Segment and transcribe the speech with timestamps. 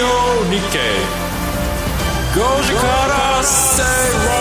[0.00, 0.78] 日経
[2.32, 2.86] 5時か
[3.36, 3.82] ら正
[4.24, 4.40] 論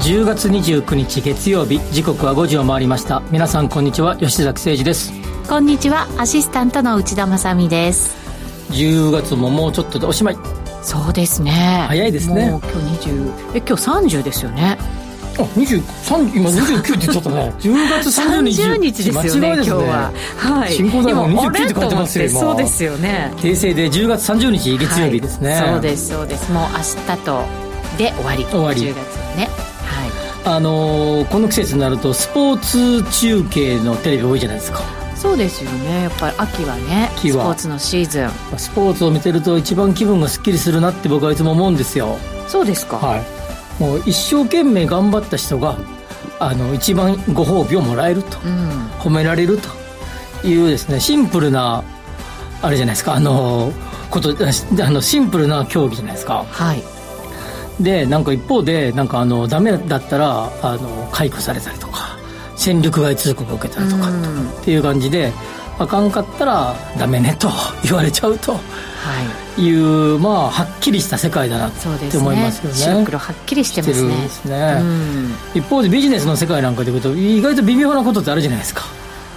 [0.00, 3.22] 10月29日月曜日時刻は5時を回りました。
[3.30, 4.16] 皆さんこんにちは。
[4.16, 5.12] 吉崎誠二です。
[5.48, 6.08] こんにちは。
[6.18, 8.16] アシスタントの内田まさです。
[8.70, 10.36] 10月ももうちょっとでおしまい。
[10.82, 11.84] そうですね。
[11.86, 12.50] 早いですね。
[12.50, 14.76] もう今日20え今日30ですよね
[15.38, 17.52] あ23今29って言っちゃったね。
[17.60, 20.12] 10月30日30日ですよね、ね、今日は。
[20.36, 20.72] はい。
[20.72, 23.32] 進行台本29って書いてますよそうですよね。
[23.36, 26.50] 訂正で10月30日月曜日ですね、はい、そうですそうです。
[26.50, 26.78] もう明
[27.14, 27.42] 日と
[27.96, 28.46] で終わり。
[28.50, 28.80] 終わり。
[28.80, 29.48] 10月はね。
[30.44, 30.56] はい。
[30.56, 34.82] あのー、この季節になるとスポーツ中継のテレビ多いじゃないですか。
[35.14, 36.02] そうですよね。
[36.02, 38.30] やっぱり秋はねスポーツのシーズン。
[38.56, 42.18] スポーツを見てると一番気分がすっきりするなって僕はいつも思うんですよ。
[42.48, 42.96] そうですか。
[42.96, 43.37] はい
[43.78, 45.76] もう一生懸命頑張った人が
[46.40, 51.82] あの一番ご褒美をもらえると、うん、褒められるというですねシンプルな
[52.62, 53.72] あれじゃないですかあの
[54.10, 56.44] ことあのシンプルな競技じゃないですか。
[56.44, 56.82] はい。
[57.80, 62.18] でなんか一方でなんかあのダメだったらあの解雇されたりとか
[62.56, 65.32] 戦力外通告を受けたりとかっていう感じで、
[65.78, 67.48] あかんかったらダメねと
[67.84, 68.52] 言われちゃうと。
[68.52, 68.58] は
[69.56, 69.60] い。
[69.60, 72.76] いう、まあ、はっきりした世界だなって思いますよね。
[72.76, 74.16] 白黒はっきりしてますね。
[74.16, 74.82] ですね、
[75.54, 78.84] 一方でビジネスの世界なんかでいうと意外と微妙なことってあるじゃないですか。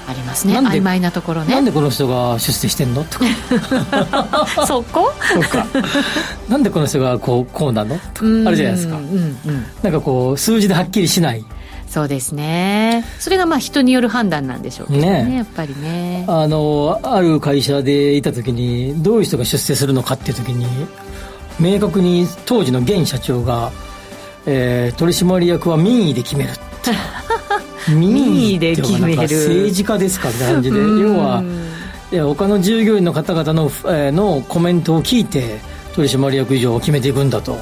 [0.08, 0.58] ありますね。
[0.58, 1.56] 曖昧なところね。
[1.56, 3.26] なんでこの人が出世してんのとか。
[4.68, 5.12] そこ？
[5.34, 5.66] そうか。
[6.50, 11.46] なんでこの人がこうこうなのとかあるじゃないですか、うんうん、なんかこう数字ではっきりしない
[11.92, 13.04] そうですね。
[13.20, 16.24] それがまあ人による判断なんでしょうけどね、ね、やっぱりね。
[16.30, 20.66] あのある会社でいた時にどういう人が出世するのかっていう時に
[21.60, 23.74] 明確に当時の現社長が、
[24.46, 26.62] えー、取締役は民意で決めるって。
[27.94, 29.18] 民意で決める。
[29.24, 31.44] 政治家ですかって感じで要は
[32.10, 35.60] いや他の従業員の方々の,、えー、のコメントを聞いて
[35.94, 37.60] 取締役以上を決めていくんだと。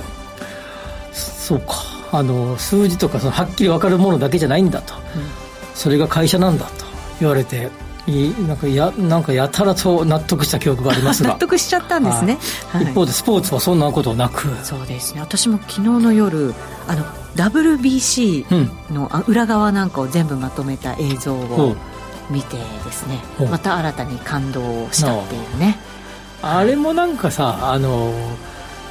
[1.14, 5.02] そうかあの数字とかそのはっきり分かるものだけじゃないんだと、うん、
[5.76, 6.86] それが会社なんだと
[7.20, 7.70] 言われて
[8.48, 11.30] なんかやなんかやたらと納得した記憶がありますが。
[11.34, 14.48] 納得しちゃったんですね、はい、一方でスポーツはそんなことなく。
[14.64, 15.22] そうですね。
[15.22, 16.54] 私も昨日の夜
[16.88, 17.06] あの
[17.36, 21.76] WBC の裏側なんかを全部まとめた映像を
[22.30, 23.44] 見てですね、う。
[23.44, 25.80] ん、また新たに感動したっていうね。
[26.42, 28.12] あれもなんかさあの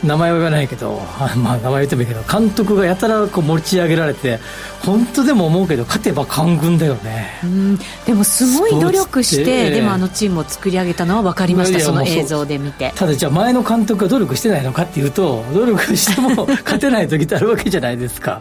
[0.05, 1.01] 名前は言わないけど、
[1.37, 4.39] まあ、名前言ってもいいけど監督がやたらこう持ち上げられて
[4.85, 12.93] 本当でも思うけど勝てば官軍だよね、うん、でもすごい努力してでもあのチームを作り上げたのは分かりましたその映像で見て。
[12.95, 18.41] ただじゃあ前の監督が努力してないのかっていうと努力しても 勝てない時ってあるわけじゃないですか。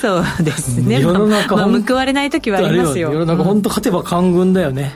[0.00, 1.00] そうですね。
[1.00, 3.12] 世の中、まあ、報われない時はありますよ。
[3.12, 4.94] 世の中本当勝てば官軍だよね、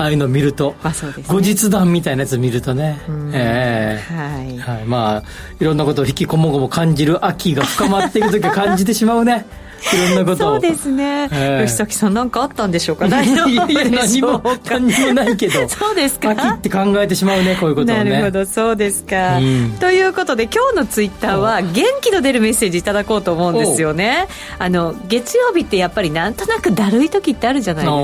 [0.00, 2.98] ああいうの見ると、ね、後日談みたいなやつ見るとね、
[3.34, 5.22] えー、はい、はい、まあ
[5.60, 9.44] いろんなことを引きこもごも感じる秋が深まっていく時は感じてしまうね
[9.92, 13.08] いろんなことそうですね、えー、吉崎さん何かあったんでしょうか？
[13.08, 14.52] 大丈夫でしょうか？
[14.78, 16.30] 何も何もないけど そうですか？
[16.30, 18.04] 秋って考えてしまうねこういうことをね。
[18.04, 24.28] なるほどそうですか、うん、ということで今日のツイッターは元気の出るメッセージいただこうと思うんですよね。
[24.58, 27.94] あの月曜日ってやっぱりなんとなくだるい時ってあるじゃないです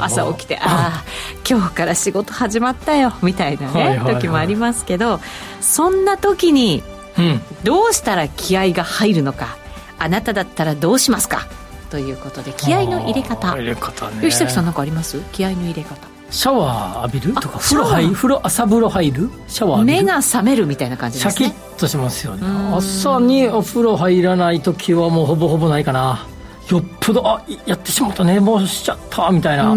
[0.00, 0.04] か。
[0.04, 1.02] 朝起きてあ。
[1.02, 1.04] あ
[1.48, 5.20] 今日から仕事始まったよみたいなね、はいはいはい、時もありますけど
[5.60, 6.82] そんな時に
[7.62, 9.56] どうしたら気合が入るのか
[9.98, 11.46] あなただったらどうしますか？
[11.90, 13.48] ということで気合の入れ方。
[13.48, 15.20] 入れ方、ね、吉崎さん何かあります？
[15.32, 15.96] 気合の入れ方。
[16.28, 17.34] シャワー浴びる？
[17.34, 19.30] とか風呂入風呂朝風呂入る？
[19.46, 21.46] シャワー目が覚めるみたいな感じですね。
[21.48, 22.46] シャキッとしますよね。
[22.74, 26.26] 朝にお風呂入らない時はもうほぼほぼないかな
[26.68, 29.70] よっぽどあやってしまった寝坊しちゃったみたいな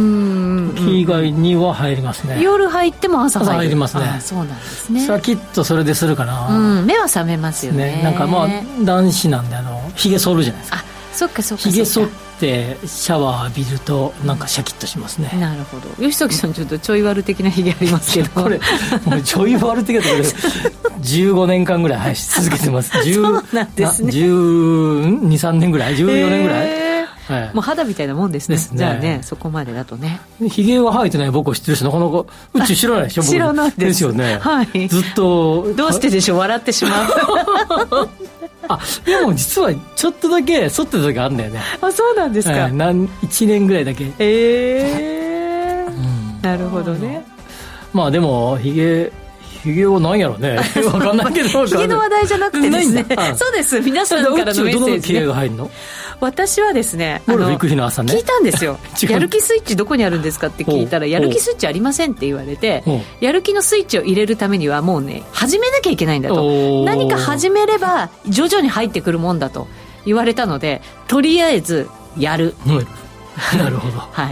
[0.76, 2.42] 時以外には入りますね。
[2.42, 4.20] 夜入っても朝入りますね。
[4.22, 5.02] そうなんですね。
[5.02, 8.50] シャキッとそれでするかな、うん、目は覚めますよね、ね、なんかまあ
[8.84, 10.84] 男子なんであのひげ剃るじゃないですか。
[11.14, 15.90] そっかそっかひげ剃ってシャワー浴びるとなんかシャキッとしますね、なるほど。
[15.96, 18.30] 吉崎さんちょっとちょい悪的なひげありますけど。
[18.42, 18.60] これ
[19.06, 20.30] もうちょい悪的なところで
[21.02, 22.92] 15年間ぐらい、はい、続けてます。
[23.14, 24.12] そうなんですね。
[24.12, 26.90] 123年ぐらい？14年ぐらい、えー。
[27.30, 30.20] はい、もう肌みたいなもんですね、ね、じゃあねそこまでだとね。
[30.50, 36.40] ひげが生えてない僕を知ってる人なかなかうち知らないでしょ知らないですよね、はい、ずっとどうしてでしょう？
[36.40, 38.10] 笑ってしまう
[38.68, 41.62] あでも実はちょっとだけ剃ってた時あるんだよね。
[41.82, 44.12] あそうなんですか、はい、何1年ぐらいだけ。
[44.20, 45.92] ええー。
[45.92, 47.26] うん、なるほどね。
[47.94, 49.12] まあでもひげ
[49.64, 50.40] ひげは何やろう。
[50.40, 53.06] ね分かんないけどひげの話題じゃなくてですね。
[53.36, 53.80] そうです。
[53.82, 55.72] 皆さんからのメッセージ、ね、どのが入るの？
[56.22, 58.14] 私はですねゴルフ行く日の朝ね。
[58.14, 58.78] 聞いたんですよ。
[59.10, 62.84] やる気スイッチどこにあるんですかって聞いたらやる気スイッチありませんって言われて
[63.20, 66.84] やる気のスイッチを入れるためにはもうね始めなきゃいけないんだと。
[66.86, 69.68] 何か始めれば徐々に入ってくるもんだと
[70.06, 71.88] 言われたのでとりあえず
[72.18, 72.56] やる。
[72.68, 72.88] うん
[73.58, 74.00] なるほど。
[74.12, 74.32] は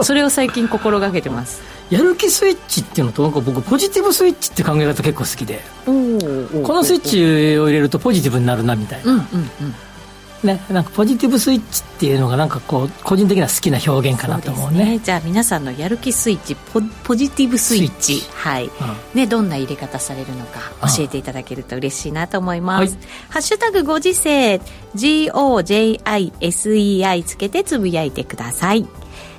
[0.00, 0.04] い。
[0.04, 1.60] それを最近心がけてます。
[1.90, 5.62] やる気スイッチっていうのとなんか僕ポジティブスイッチって考え方結構好きで。
[5.84, 9.12] このスイッチを入れるとポジティブになるなみたいな。
[9.12, 9.74] うんうんうん
[10.46, 14.98] ね、なんかポジティブスイッチっていうのがなんかこう個人的な好きな表現かなと思うね。
[15.02, 18.20] じゃあ皆さんのやる気スイッチポポジティブスイッチ。
[18.20, 18.30] スイッチ。
[18.32, 18.70] はい、
[19.14, 20.60] ね、どんな入れ方されるのか
[20.96, 24.60] 教えていただけると嬉しいなと思います、はいハッシュタグご時世
[24.94, 26.04] GOJISEI
[27.24, 28.86] つけてつぶやいてください。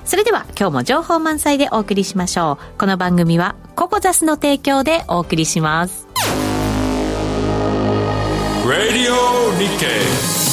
[0.04, 2.78] それでは今日も情報満載でお送りしましょう。
[2.78, 6.06] この番組はココザスの提供でお送りします。
[8.64, 9.14] Radio
[9.58, 10.47] Nikkei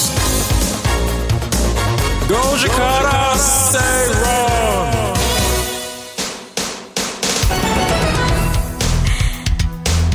[2.28, 4.65] 5時から正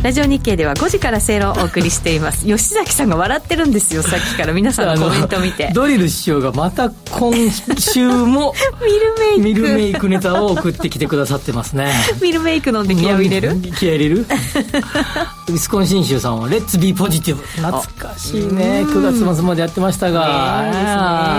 [0.03, 2.47] ラジオ日経では5時から正論をお送りしています。
[2.47, 4.55] 吉崎さんが笑ってるんですよ さっきから。
[4.55, 5.71] 皆さんのコメントを見て。
[5.75, 7.35] ドリル師匠がまた今
[7.79, 9.61] 週も ミルメイク。
[9.63, 11.93] ミルメイクネタを送ってきてくださってますね。
[12.23, 13.55] ミルメイク飲んで気合を入れる？
[13.79, 14.27] 気合い入れる？
[15.51, 18.85] ウィスコンシン州さんは「レッツビーポジティブ」懐かしいね。
[18.87, 20.63] 9月末までやってましたが、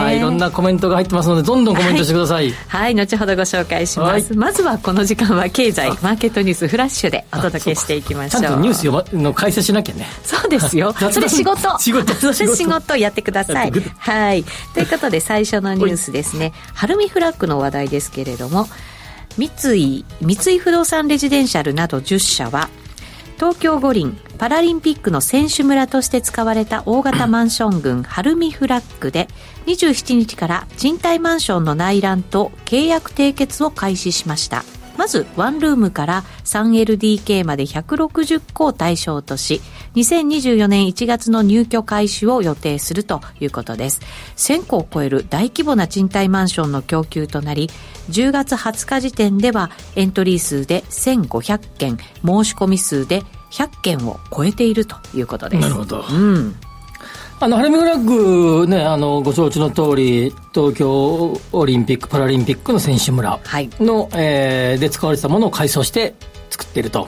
[0.05, 4.11] ねえいろんなコメントが入ってますのでどんどんコメントしてください、はい、後ほどご紹介します。
[4.11, 4.37] はい。
[4.37, 8.50] まずはこの時間は経済、マーケットニュースフラッシュでお届けしていきましょう。
[8.55, 11.79] とニュース読まの解説しなきゃねそうですよ それ仕事。
[11.79, 13.71] 仕事それ仕事やってください。
[13.97, 14.43] はい。
[14.73, 16.53] ということで最初のニュースですね。
[16.73, 18.67] ハルミフラッグの話題ですけれども、
[19.37, 22.69] 三井、三井不動産レジデンシャルなど10社は、
[23.37, 29.27] 東京五輪パラリンピックの選手村として使われた大型マンション群ハルミフラッグで
[29.65, 34.63] 27日から賃貸マンションの内覧と契約締結を開始しました
[34.97, 39.61] まずワンルームから 3LDK まで160戸を対象とし
[39.95, 44.01] 2024年1月の入居開始を予定するということです。
[44.37, 47.69] 1000戸を超える大規模な賃貸マンションの供給となり
[48.09, 55.61] 10月20日時点ではエントリー数で1500件申し込み数で100件を超えているということです。
[55.61, 56.05] なるほど。
[56.09, 56.55] うん
[57.43, 58.03] あのハルミフラッ
[58.61, 63.67] グねあのご承知の通り東京オリンピック・パラリンピックの選手村はい。
[63.79, 66.13] の、えーで使われてたものを改装して
[66.51, 67.07] 作っていると。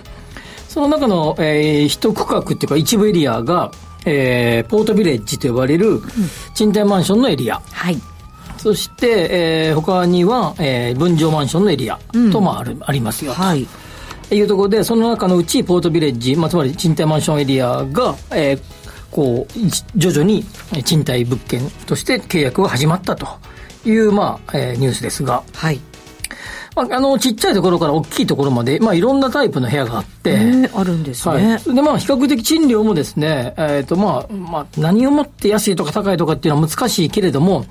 [0.67, 3.71] その中の、えー一区画っていうか一部エリアが、
[4.05, 6.01] えーポートビレッジと呼ばれる
[6.55, 7.97] 賃貸マンションのエリア、はい。
[8.57, 9.27] そして、
[9.69, 11.99] えー他には、えー分譲マンションのエリア
[12.31, 13.41] ともある、ありますよと。
[13.43, 13.67] はい。
[14.31, 18.82] いうところで、その中のうち、ポートビレッジ、まあ、つまり賃貸マンションエリアが、えー
[19.13, 20.43] こう、じ徐々に
[20.73, 23.27] えー賃貸物件として契約が始まったと
[23.85, 25.79] いう、まあ、えーニュースですが、はい。
[26.75, 31.75] まあ、あの、ちっちゃいところから大きいところまで、まあ、いろんなタイプの部屋があって、えーあるんですね、はい。
[31.75, 37.65] で、まあ、比較的賃料もですね、えっ、と、まあ、まあ、何をもって安いとか高いとかっていうのは難しいけれども、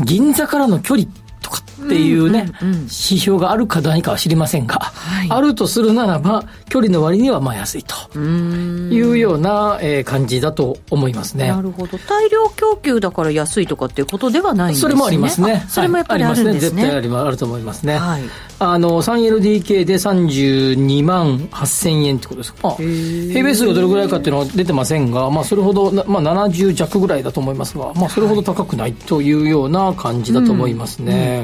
[0.00, 1.21] 銀座からの距離と
[1.52, 4.92] かっていうね、指標があるか何かは知りませんが、
[5.26, 11.48] いあるとするならば、距離の割にはまあ安いというような、えー感じだと思いますね。
[11.48, 15.62] なるほど大量供給だから安いとかっていうことではないんですねそれもありますね。
[15.64, 17.20] あそれもやっぱりあはいるんですね,、ありますね。
[17.20, 17.96] 絶対あると思いますね。
[17.96, 18.22] はい
[18.62, 22.58] あの、3LDK で32万8000円ってことですか。
[22.62, 31.41] まあ、平米数がどれぐらいかっていうのは出てませんが、まあ、それほど、なまあ、70弱ぐらいだと思いますが、まあ、それほど高くないというような感じだと思いますね。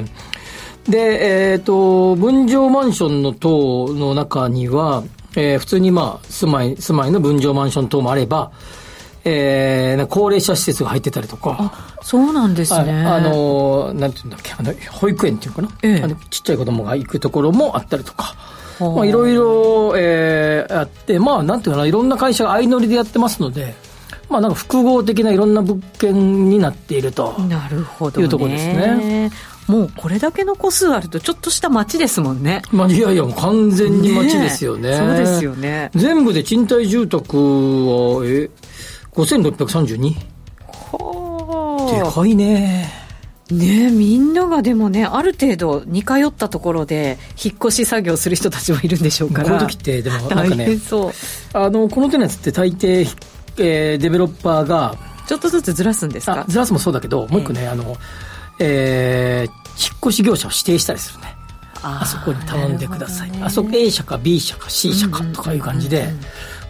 [0.89, 5.05] で、えっ、と、分譲マンションの棟の中には、
[5.37, 8.51] えー普通にまあ、住まい、住まいの分譲マンション棟もあれば、
[9.25, 13.21] えー高齢者施設が入ってたりとか、そうなんですね、はい。
[13.21, 16.03] あの、なんていうんだっけ、あの、保育園っていうのかな、ええ。
[16.03, 18.35] あのちっちゃい子供が行くところもあったりとか、
[18.79, 18.91] はあ。
[18.91, 23.75] まあ、いろいろ、えーあって、まあ、なんていうかな、いろんな会社が相乗りでやってますので、
[24.29, 27.39] まあ、なんか複合的ないろんな物件になっていると。
[27.49, 29.31] なるほど、ね、いうとこですね
[29.67, 34.91] もうこれだけの個数あるとちょっとした町ですもんねまあ、いやいや、完全に街ですよね。
[34.93, 38.51] えそうですよね全部で賃貸住宅は、え、
[39.13, 40.15] 5632?
[41.91, 42.91] ではかいね。
[43.05, 51.13] あねえみんながでもねある程度似通ったところで引っ越し作業する人たちもいるんでしょうからこういう時って、でもなん大かね変、そう
[51.55, 53.07] あの、この手のやつって大抵、
[53.61, 54.95] えーデベロッパーが、
[55.27, 57.97] ちょっとずつずらすんですあかずらすもそうだけど、もう一個ね、あの、
[58.59, 61.37] えー引っ越し業者を指定したりするね。
[61.83, 63.31] ああそこに頼んでください。
[63.31, 63.41] ね。
[63.43, 66.09] あそこ A 社か B 社か C 社かとかいう感じで、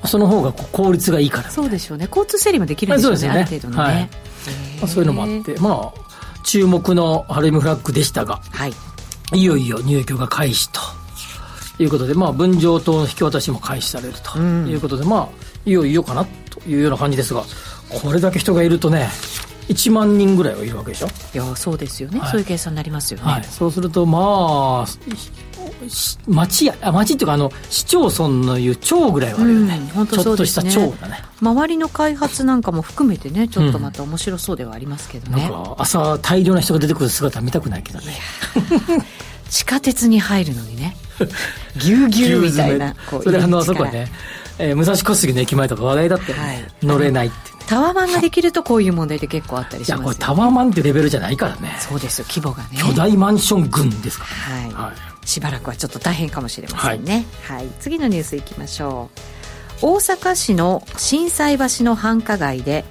[0.04, 2.06] その方がこう効率がいいから、そうでしょうね。
[2.08, 3.28] 交通整理もできるんでしょうね。
[3.30, 4.02] ある程度のね、はい。
[4.02, 8.72] まあ、そういうのもあって、まあ、注目のハルミフラッグでしたが、はい。
[9.34, 10.80] いよいよ入居が開始と
[11.78, 15.28] いうことで、まあ、分譲と引き渡しも開始されるということで、まあ、
[15.64, 16.26] いよいよかな
[16.60, 17.44] というような感じですが、
[18.02, 19.08] これだけ人がいるとね、
[19.68, 21.08] 1万人ぐらいはいるわけでしょ？
[21.34, 22.20] いや、そうですよね。
[22.20, 23.24] はいそういう計算になりますよね。
[23.30, 24.86] はい、そうすると、まあ、
[25.88, 29.80] し町や、あ町っていうか、あの、市町村のいう町ぐらいはあるよね。
[29.96, 31.22] うんちょっとした町だね。
[31.40, 35.42] 周りの開発なんかも含めてね、ちょっとまた面白そうではありますけどね。
[35.42, 38.18] なんか、朝大量な人が出てくる姿は見たくないけどね。
[39.50, 40.96] 地下鉄に入るのにね、
[41.76, 42.94] ぎゅうぎゅうみたいな。
[43.22, 44.10] それあの、あそこね、
[44.58, 46.44] えー武蔵小杉の駅前とか話題だったよね。
[46.44, 47.58] はい乗れないってね。
[47.66, 51.76] タワマンができるとこういう問題って結構あったりいや、これしますよ、タワーマンってレベルじゃないからね。
[51.78, 52.68] そうですよ、規模がね。
[52.78, 54.78] 巨大マンション群ですかはい、ら。
[54.78, 55.08] はい。
[55.28, 59.10] しばらくはちょっと大変かもしれませんね、はい次のニュースいきましょ
[59.82, 62.86] う大阪市の心斎橋の繁華街で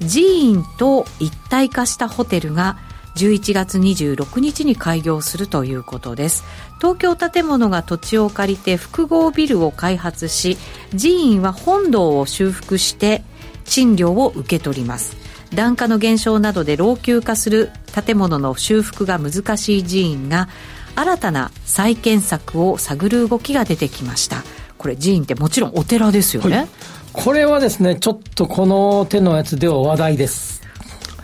[0.00, 2.78] 寺院と一体化したホテルが
[3.16, 6.44] 11月26日に開業するということです。
[6.78, 10.56] 東京建物が土地を借りて複合ビルを開発し
[10.90, 13.22] 寺院は本堂を修復して
[13.64, 15.16] 賃料を受け取ります。
[15.54, 20.48] 檀家の減少などで老朽化する建物の修復が難しい寺院が
[20.94, 24.42] 新たな再建策を探る動きが出てきました。
[24.78, 26.68] これ寺院ってもちろんお寺ですよね、はい。
[27.12, 30.61] これはですね、ちょっとこの手のやつでは話題です。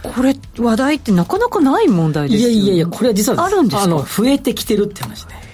[0.02, 3.82] これ話題ってなかなかない問題ですよねいやいやいや、これは実はあるんですか？
[3.82, 5.48] あの、増えてきてるって話ね。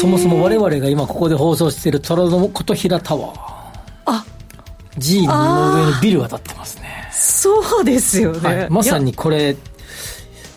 [0.00, 3.40] そもそも我々が今ここで放送している虎ノ琴平タワー。
[4.06, 4.24] あ
[5.00, 7.08] 寺院の上にビルが建ってますね。
[7.12, 9.56] そうですよね、はい、まさにこれ、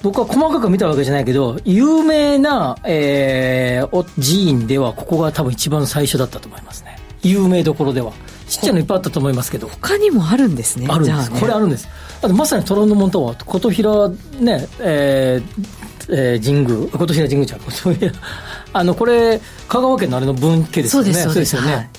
[0.02, 6.98] 僕は細かく見たわけじゃないけど、有名な、えー、お寺院ではここが多分一番最初だったと思いますね。
[7.24, 8.14] 有名どころでは。
[8.48, 9.68] ちっちゃいのいっぱいあったと思いますけど。
[9.68, 11.32] 他にもあるんですねあるんです。
[11.32, 11.88] ねこれあるんです。
[12.22, 14.10] あとまさに虎ノ門タワー、琴平
[14.40, 18.12] ね、えーえー、神宮、琴平神宮じゃん、琴平。
[18.74, 21.12] あの、これ、香川県のあれの分家ですよね。
[21.12, 21.90] そうですそうですよね。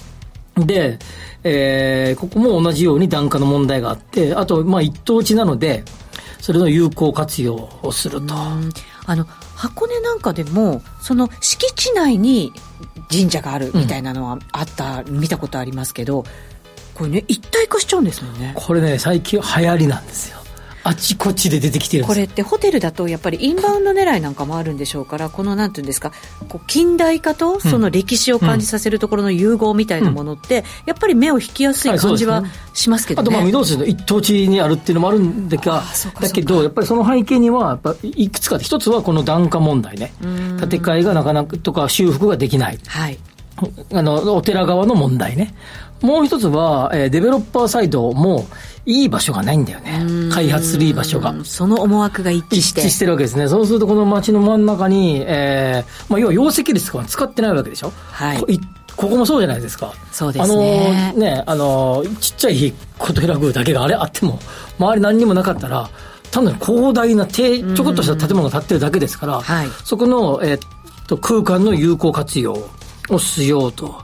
[0.59, 0.99] で、
[1.45, 5.85] えーここも同じように檀家の問題があって、あと、まあ、一等地なので、
[6.41, 8.35] それの有効活用をすると。
[8.35, 8.73] うん
[9.05, 9.26] あの
[9.57, 12.52] 箱根なんかでもその敷地内に
[13.11, 16.25] 神社があるみたいなのはあった、見たことありますけど
[16.94, 20.42] これね一体化しちゃうんですもんねこれね、最近流行りなんですよ。
[20.84, 22.04] あちこちで出てきてる。
[22.04, 26.12] これってホテルだとやっぱりインバウンド狙いなんかもあるんでしょうからこのなんていうんですか
[26.49, 32.42] こう近代化とその歴史を感じさせるところの融合みたいなものって、やっぱり目を引きやすい感じは
[32.75, 33.52] しますけどあと、まあ、ね。
[33.52, 35.84] 御堂筋の一等地にあるっていうのもあるんだが
[36.20, 40.12] だけど、やっぱりその背景には、やっぱいくつかで、一つはこの檀家問題ね。
[40.58, 42.78] 建て替えがなかなかとか修復ができない。
[42.87, 43.18] はい
[43.92, 45.54] あの、お寺側の問題ね。
[46.02, 48.47] もう一つは、えーデベロッパーサイドも
[48.85, 50.04] いい場所がないんだよね。
[50.32, 51.37] 開発するいい場所がう。
[51.37, 53.49] んその思惑が一致して一致してるわけですね。
[53.49, 57.92] そうするとこの街の真ん中に、えーまあ、要は容積率とか使ってないわけでしょ？
[58.11, 58.61] はいこい
[58.94, 59.94] ここもそうじゃないですか。
[60.11, 64.38] そうですねあのね、あの、ちっちゃい琴平宮だけがあれあっても、
[64.78, 65.88] 周り何にもなかったら、
[66.30, 70.61] 単なる広大な低、ちょこっとした建物が建ってるだけですから、はいそこの、えーっ
[71.06, 72.59] と、空間の有効活用
[73.09, 74.02] をしようと。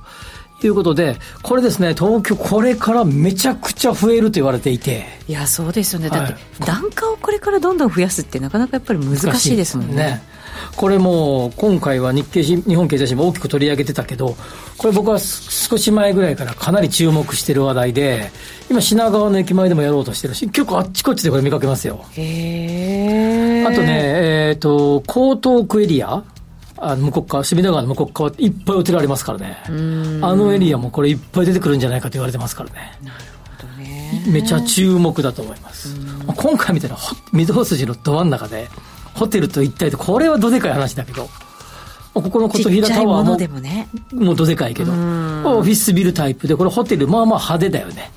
[0.67, 6.09] いうことで、これですね、東京これからめちゃくちゃ増えると言われていて、いやそうですよね。
[6.11, 6.43] だって、はい。
[6.65, 10.23] 檀家をこれからどんどん増やすってなかなかやっぱり難しいですもんね。
[10.77, 14.37] これも今回は日経新日本経済新聞大きく取り上げてたけど、
[14.77, 18.31] これ僕はす少し前ぐらいからかなり注目してる話題で、
[18.71, 22.05] 今品川の駅前でもやろうとしてるし、結構あっちこっちでこれ見かけますよ。
[22.13, 26.23] へえあとね、えっ、と、江東区エリア
[26.81, 29.59] あの向こう側、隅田川の向こう側いっぱいお寺ありますからね。
[29.67, 29.71] あ
[30.35, 32.99] のエリアもこれいっぱい出てくるんじゃないかと言われてますからね。
[34.27, 35.89] めちゃ注目だと思います。
[36.27, 38.69] まあ今回みたいなほ御堂筋のど真ん中で、
[39.15, 41.25] ホテルと一体で、これはどでかい話だけど、
[42.15, 48.11] まあここのち琴平タワーもでもねもうどでかいけど、オフィスビルタイプで、これホテル、まあまあ派手だよね。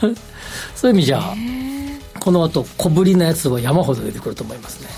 [0.74, 1.22] そういう意味じゃ、
[2.20, 4.88] この後小ぶりなやつは山ほど出てくると思いますね。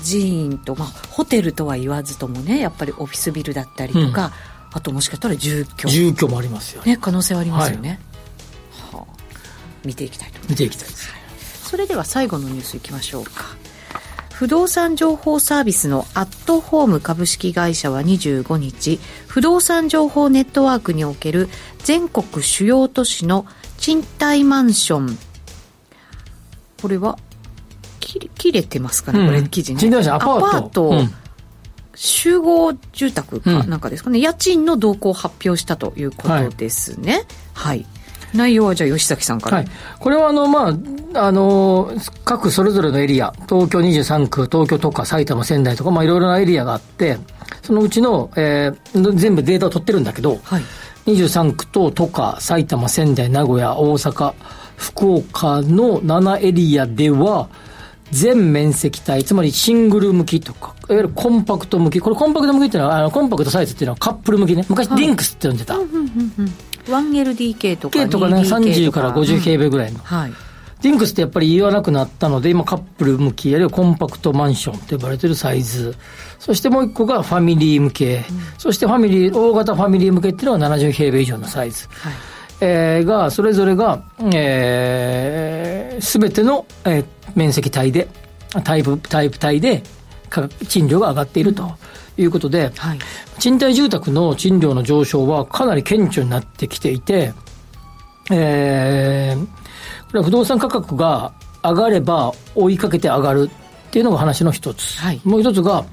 [0.00, 4.32] うん寺院と、まあ、ホテルとは言わずともねやっぱりオフィスビルだったりとか、
[4.72, 5.88] あともしかしたら住居。
[5.88, 6.82] 住居もありますよ。
[6.82, 6.92] ね。
[6.92, 8.00] ね可能性はありますよね、
[8.92, 9.12] はあ、
[9.84, 11.20] 見ていきたいと見ていきたいです。
[11.68, 13.60] それでは最後のニュースいきましょうか。
[14.32, 23.44] 不動産情報サービスのアットホーム株式会社は25日不動産情報ネットワークにおける全国主要都市の
[23.76, 25.18] 賃貸マンション。
[26.80, 27.18] これは
[28.00, 29.80] 切れ切れてますかね、これ記事ね。
[29.80, 30.88] 賃貸マンションアパート。
[30.88, 31.14] うん。
[31.94, 33.70] 集合住宅かうん。
[33.70, 37.24] なんかですかね、家賃の動向を発表したということですね。
[37.52, 37.84] はい、
[38.34, 40.68] 内容はじゃあ吉崎さんから、はい、これはあの、ま
[41.14, 41.92] あ、あの
[42.24, 43.32] 各それぞれのエリア。
[43.48, 47.18] 東京23区東京とか埼玉仙台とか、まあ、いろいろなエリアがあって
[47.62, 50.62] そのうちの、えー、全部データを取ってるんだけど、はい、
[51.06, 54.34] 23区と都か埼玉仙台名古屋大阪
[54.76, 57.48] 福岡の7エリアでは
[58.10, 62.00] 全面積帯、つまりシングル向きとか、いわゆるコンパクト向き。
[62.00, 64.64] これコンパクト向きっていうのは、あのコンパクトサイズっていうのはカップル向きね。
[64.68, 65.74] 昔、 DINKS って呼んでた。
[66.86, 69.98] 1LDK とか K とかね、30から50平米ぐらいの。
[69.98, 70.32] うん、はい。
[70.82, 75.94] DINKS ってやっぱり言わなくなったので、今カップル向き、あるいはコンパクトマンションと呼ばれてるサイズ。
[76.38, 78.16] そしてもう一個がファミリー向け。
[78.16, 78.24] うん、
[78.58, 81.86] そしてファミリー、大型ファミリー向けっていうのは70平米以上のサイズ。
[81.90, 82.29] はい
[82.60, 84.02] えー、が、それぞれが、
[84.34, 88.08] えー、すべての、えー、面積帯で、
[88.64, 89.82] タイプ、タイプ帯で、
[90.68, 91.72] 賃料が上がっていると
[92.16, 92.98] いうことで、はい、
[93.38, 97.32] 賃貸住宅の賃料の上昇はかなり顕著になってきていて、
[98.30, 103.50] えー、これは不動産価格が上がれば追いかけて上がる
[103.88, 104.98] っていうのが話の一つ。
[105.00, 105.84] はい、もう一つが、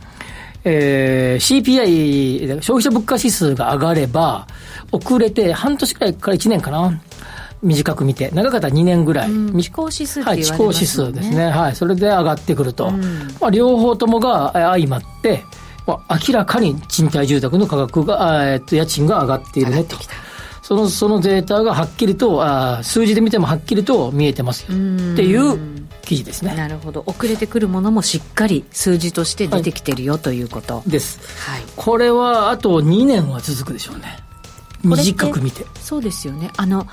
[0.64, 4.48] えー、CPI、消費者物価指数が上がれば、
[4.92, 7.02] 遅れて半年くらいから1年かな。
[7.64, 9.30] 短く見て、長かったら2年ぐらい。
[9.30, 11.46] 地高指数はい、地高指数ですね。
[11.50, 12.92] はい、それで上がってくると。
[13.42, 15.44] まあ、両方ともが相まって、
[15.88, 19.98] まあ、明らかに賃貸住宅の価格が、えっと、家賃が上がっているねと。
[20.62, 26.56] その、そのデータがはっきりと、あ数字で見てもはっきりと見えてますよっていう記事ですね。
[26.56, 27.04] なるほど。
[27.06, 30.82] 遅れてくるものもしっかり数字として出てきてるよ、はい、ということ。
[30.88, 31.20] です。
[31.50, 31.64] はい。
[31.76, 34.18] これはあと2年は続くでしょうね。
[34.84, 35.66] 短く見て。
[35.82, 36.52] そうですよね。
[36.56, 36.88] あの、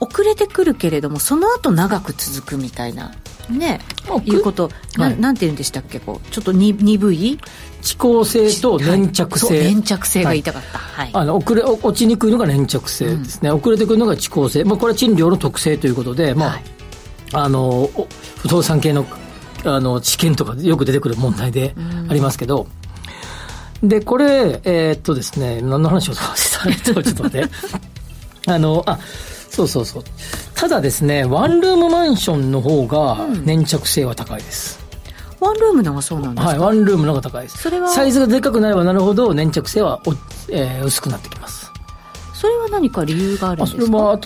[0.00, 3.12] 遅れてくるけれどもその後長く続くみたいな
[3.50, 3.80] ね
[4.24, 5.98] いうことなはい、なんて言うんでしたっけ？
[5.98, 7.40] こうちょっとに鈍い？
[7.82, 16.60] 遅効性と粘着性、はい、粘着性が言いたかった、はい、あの遅れ落ちにくいのが粘着性ですね、うん、遅れてくるのが遅効性、まあ、これは賃料の特性ということで、まあ
[17.32, 17.90] あの
[18.38, 19.06] 不動産系の
[19.64, 21.74] あの知見とかよく出てくる問題で
[22.08, 22.68] ありますけど、
[23.82, 26.18] うん、でこれえー、っとですね何の話をし
[26.52, 27.48] た ちょっと待って
[28.46, 28.98] あのあ
[29.50, 30.04] そうそうそう。
[30.54, 34.78] ただですね、ワンルームマンションの方が粘着性は高いです。
[35.40, 36.50] うん、ワンルームのがそうなんですか？
[36.50, 37.58] はい、ワンルームの方が高いです。
[37.62, 37.88] それは？
[37.88, 40.12] サイズがでかくなればなるほど粘着性はお、
[40.50, 41.72] えー、薄くなってきます。
[42.34, 43.82] それは何か理由があるんですか？
[43.86, 44.18] それは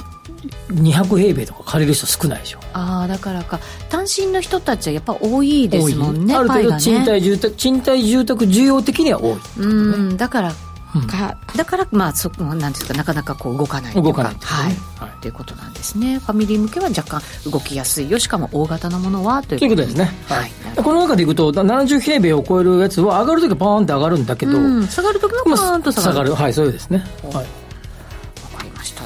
[0.69, 2.61] 200平米とか借りる人少ないでしょ。
[2.73, 3.61] ああだからか。
[3.89, 10.53] 単身の人たちはやっぱ多いですもんねある程度賃貸住宅、ね、賃貸住宅需要的には多い、ね、うんだから
[11.01, 16.19] か、うん、だからまあそなんですかなかなかこう動かない動かないはい、はい、ということなんですね。
[16.19, 18.11] ファミリー向けは若干動きやすい。
[18.11, 19.89] よしかも大型のものはということで。
[19.89, 20.11] すね。
[20.27, 27.05] はい、この中でいくと70平米を超えるやつは上がるときはパーンって上がるんだけど、うん、下がるときはパーンと下がる,、はいそうですね。
[27.33, 27.62] はい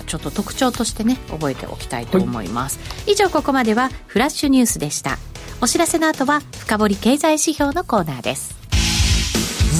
[0.07, 5.19] ちょっと特徴としてね覚えておきたいと思います、はい、以上ここまではフラッシュニュースでした。
[5.61, 8.55] お知らせの後は深掘り経済指標のコーナーです。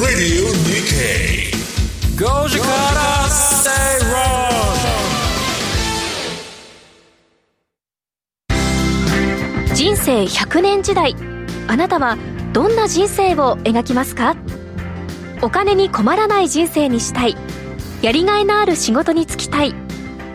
[0.01, 1.55] Radio Nikkei.
[2.17, 3.71] 5時から正
[9.69, 11.15] 論人生100年時代。
[11.69, 12.17] あなたは
[12.55, 14.35] どんな人生を描きますか？
[15.43, 17.37] お金に困らない人生にしたい。
[18.01, 19.75] やりがいのある仕事に就きたい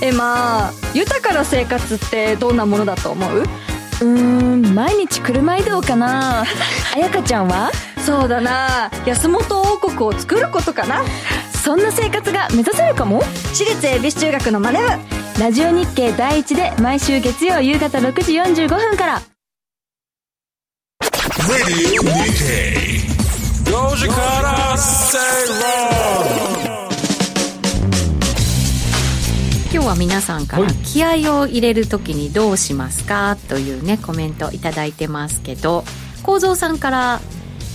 [0.00, 3.40] えまあ豊かな生活ってどんなものだと思う？
[3.40, 6.44] うーん毎日車移動かな。
[6.94, 7.70] 彩香ちゃんは？
[8.06, 8.90] そうだな。
[9.06, 11.02] 安本王国を作ることかな。
[11.64, 13.22] そんな生活が目指せるかも？
[13.52, 14.88] 私立恵比寿中学のマネ部。
[15.40, 19.22] ラジオ日経第一で毎週月曜夕方6時45分から
[29.70, 35.84] 今日は皆さんから気合を入れるときにどうしますかというねコメント頂いてますけど
[36.22, 37.20] 幸三さんから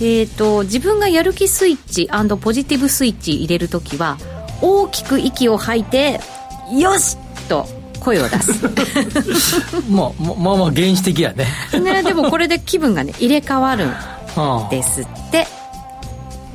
[0.00, 2.08] えーと、自分がやる気スイッチ
[2.40, 4.18] ポジティブスイッチ入れる時は
[4.60, 6.18] 大きく息を吐いて
[6.76, 7.16] 「よし!」
[7.48, 7.64] と
[8.00, 8.66] 声を出す。
[9.88, 11.46] まあまあまあ原始的やね。
[11.80, 15.46] ねでもこれで気分がね入れ替わるんですって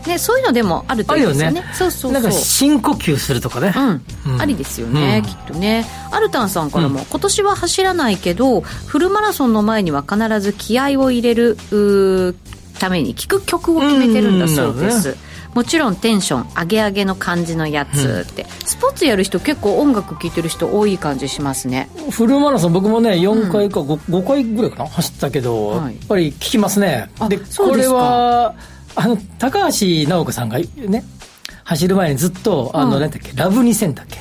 [0.09, 1.63] ね、そういうのでもあるといいですよね。
[1.73, 2.11] そうそうそう。
[2.11, 5.85] なんか深呼吸するとかね、うん、うん、ありですよね、きっとね。
[6.11, 11.55] アルタンさんからも、今年は走らないけどフルマラソンの前には必ず気合を入れる
[12.79, 15.15] ために聴く曲を決めてるんだそうです、
[15.53, 21.89] もちろんテンション上げ上げの感じのやつって、うん、スポーツやる人結構音楽聴いてる人多い感じしますね。
[22.11, 24.89] フルマラソン僕もね4回か 5,、うん、5回ぐらいかな？
[24.89, 27.09] 走ったけど、はい、やっぱり聴きますね。
[27.27, 28.55] でこれは
[28.99, 31.03] あの高橋尚子さんがね
[31.63, 34.19] 走る前にずっとあの、うん、なんだっけラブ2000だっけ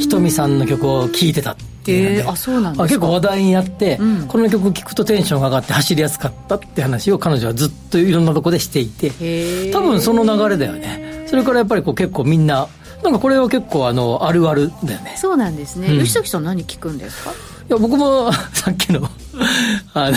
[0.00, 11.26] ひとみさんの曲を聴いてたっていうのあそうなん結構話題になって、うん、この曲聴くとテンションが上がって走りやすかったって話を彼女はずっといろんなとこでしていて多分その流れだよね。
[11.28, 12.66] それからやっぱりこう結構みんな
[13.04, 15.14] なんかこれは結構あのあるあるだよね。
[15.16, 17.30] そうなんですね、うん、吉崎さん何聞くんですか？
[17.30, 17.34] い
[17.68, 19.08] や僕も さっきの
[19.94, 20.16] あの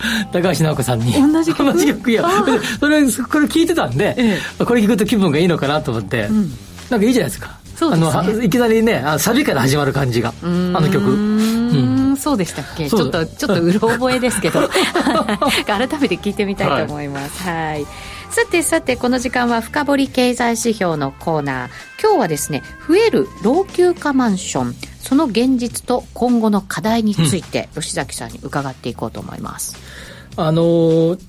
[0.32, 1.12] 高橋尚子さんに。
[1.12, 1.72] 同じ曲？
[1.72, 2.24] 同じ曲や
[2.80, 6.52] それこれ聞いてたんで、ええ、これ聞くと気分がいいのかなと思って、うん、
[6.88, 7.58] なんかいいじゃないですか。
[7.76, 10.34] そうですね、あのいきなりねあサビから始まる感じが。
[10.42, 11.10] あの曲。
[11.10, 12.16] うん。
[12.16, 12.90] そうでしたっけ？
[12.90, 14.68] ちょっとちょっとうろ覚えですけど。
[15.66, 17.42] 改めて聞いてみたいと思います。
[17.42, 17.86] はい、
[18.30, 21.68] さてさてこの時間は深掘り経済指標のコーナー。
[22.02, 29.76] 今日はですね増える老朽化マンションその現実と今後の課題について、うん、吉崎さんに伺っていこうと思います
[30.36, 31.20] あのー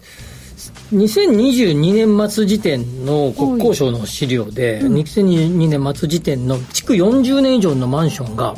[0.91, 8.53] 2022年末時点の国交省の資料で、うん、2022年末時点の築40年以上のマンションが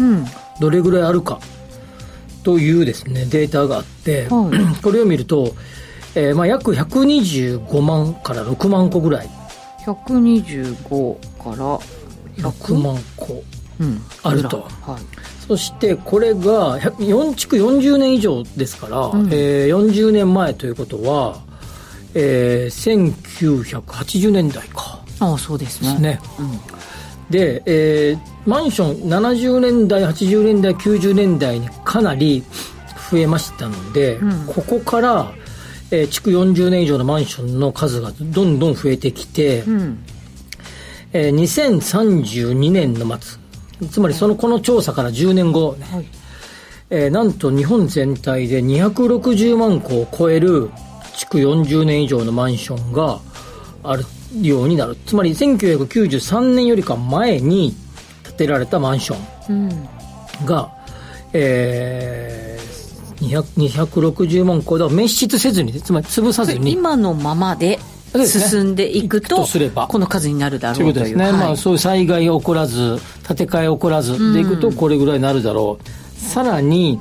[0.60, 1.40] どれぐらいあるか
[2.44, 5.54] というですねデータがあって、うん、 これを見ると、
[6.16, 9.30] えーまあ、約125万から6万戸ぐらい。
[9.86, 11.78] 125から
[12.38, 13.44] 100万戸
[14.24, 15.02] あると、うんはい、
[15.48, 21.42] そしてこれが4築40年以上ですから、うん、えー、40年前ということは
[22.16, 25.00] えー、1980年代か。
[25.20, 25.98] ああそうですね。
[26.00, 26.60] ね、うん、
[27.30, 32.44] で、えー、マンション70年代80年代90年代にかなり
[33.12, 35.32] 増えましたので、うん、ここから、
[35.92, 40.06] えー、築40年以上のマンションの数がどんどん増えてきて、うん、
[41.14, 43.40] えー、2032年の末
[43.90, 46.06] つまりそのこの調査から10年後ね、はい、
[46.90, 50.70] えー、なんと日本全体で260万戸を超える
[51.16, 53.20] 築40年以上のマンションが
[53.84, 54.04] ある
[54.42, 54.96] ようになる。
[55.06, 57.76] つまり1993年よりか前に
[58.24, 60.70] 建てられたマンションが、うん、
[61.34, 66.72] えー、260万戸だ滅失せずにつまり潰さずに。
[66.72, 67.80] 今のままで
[68.28, 69.88] 進んでいくとすれば。
[69.88, 70.94] この数になるだろうという。
[70.94, 77.00] とですね、はい、まあ、そういう災害起こらず建て替え起こらずでいくとこれぐらいになるだろう、うん、さらに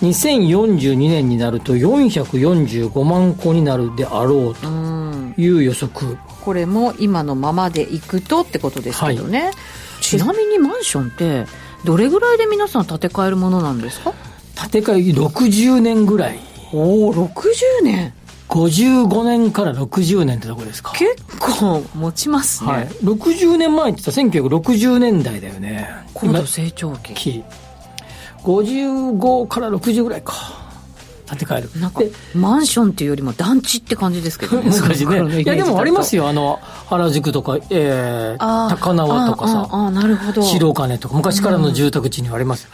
[0.00, 4.68] 2042年になると445万戸になるであろうと
[5.40, 9.52] いう予測、これも今のままでいくとってことですけどね、はい、
[10.00, 11.46] ちなみにマンションって
[11.84, 14.14] どれぐらいで皆さん建て替えるものなんですか？
[14.70, 16.38] 建て替え60年ぐらい。
[16.72, 17.50] おお60
[17.82, 18.12] 年
[18.48, 20.92] 55年から60年ってとこですか。
[20.92, 25.88] 結構持ちますね、はい、60年前って言ったら1960年代だよね。
[26.14, 27.44] 高度成長期。
[28.42, 30.34] 55から60ぐらいか。
[31.28, 31.70] 建て替える。
[31.78, 32.00] なんか
[32.34, 36.26] マンションっていうよりも団地って感じですけどね難しいねいやでもありますよ。
[36.26, 39.68] あの原宿とか、えー、高輪とかさ。
[39.70, 40.40] あなるほど。
[40.42, 41.16] 白金とか。
[41.16, 42.66] 昔からの住宅地にはあります、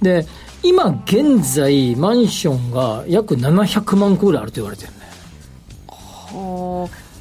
[0.00, 0.26] うん、で
[0.64, 4.92] 今現在マンションが約700万個ぐらいあると言われてる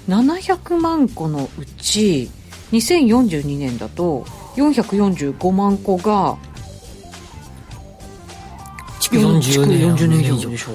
[0.08, 2.30] 700万個のうち
[2.72, 6.38] 2042年だと445万個が
[9.00, 10.72] 築40年 ,40 年以上でしょ？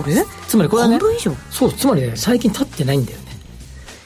[0.00, 0.24] あれ？
[0.48, 1.32] つまりこれはね半分以上？
[1.50, 3.26] そうつまりね最近経ってないんだよね。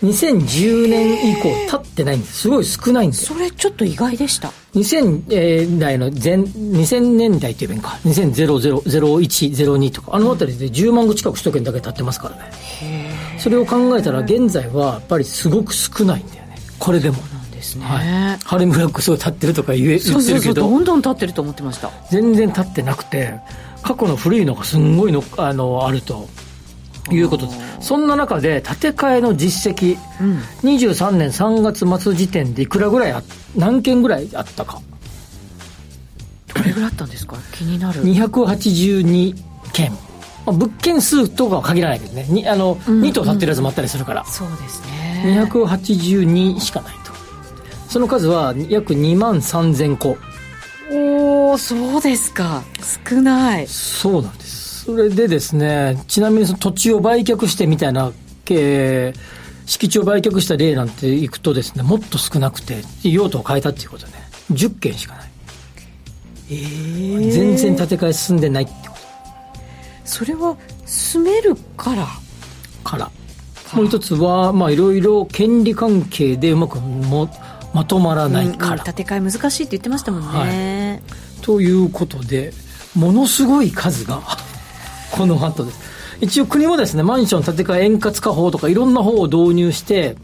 [0.02, 3.36] 2010年以降経ってないんですすごい少ないんですよ。
[3.36, 4.50] それちょっと意外でした。
[4.74, 7.98] 2000年代の前2000年代って言えばいいか。
[8.08, 10.16] 20000102とか。
[10.16, 12.50] あの辺りで10万個近く首都圏だけ経ってますからね
[13.40, 16.56] それを考えたら現在はやっぱりすごく少ないんだよね。
[16.78, 17.18] これでも。
[17.50, 20.62] ですね、はい、ハレムブラックすごい立ってるとか言え言ってるけど。
[20.62, 21.90] どんどん立ってると思ってました。
[22.10, 23.34] 全然立ってなくて
[23.82, 26.28] 過去の古いのがすんごいのあのあると。
[27.10, 27.88] いうことです。
[27.88, 30.38] そんな中で建て替えの実績、うん、
[30.70, 33.22] 23年3月末時点でいくらぐらいあ
[33.56, 34.80] 何件ぐらいあったか。
[36.54, 37.36] どれぐらいあったんですか？
[37.52, 38.02] 気になる。
[38.04, 39.34] 282
[39.72, 39.92] 件
[40.46, 42.26] まあ、物件数とかは限らないけどね。
[42.28, 45.46] にあの、うん、2棟建ってるやつもあったりするから、そうですね。
[45.50, 47.12] 282しかないと。
[47.88, 50.16] その数は約2万3000個。
[50.92, 52.62] おおそうですか。
[53.08, 53.66] 少ない。
[53.66, 54.84] そうなんです。
[54.84, 58.12] それでですねちなみにその土地を売却してみたいな、
[58.48, 59.18] えー、
[59.70, 64.14] 敷地を売却した例なんていくとですね、もっと少なくて、用途を変えたっていうことね、
[64.50, 65.30] 10件しかない。
[66.50, 68.89] えー、全然建て替え進んでないってこと。
[70.10, 72.06] それは住めるから？
[72.84, 73.10] から。
[73.74, 77.28] もう一つは、まあいろいろ権利関係でうまくも
[77.72, 78.66] まとまらないから。
[78.66, 81.02] うんうん建て替え難しいって言ってましたもんね、
[81.42, 82.52] ということで、
[82.96, 84.20] ものすごい数が、
[85.12, 85.78] この後です。
[86.20, 90.16] 一応国もですね、マンション建て替え円滑化法とかいろんな法を導入して、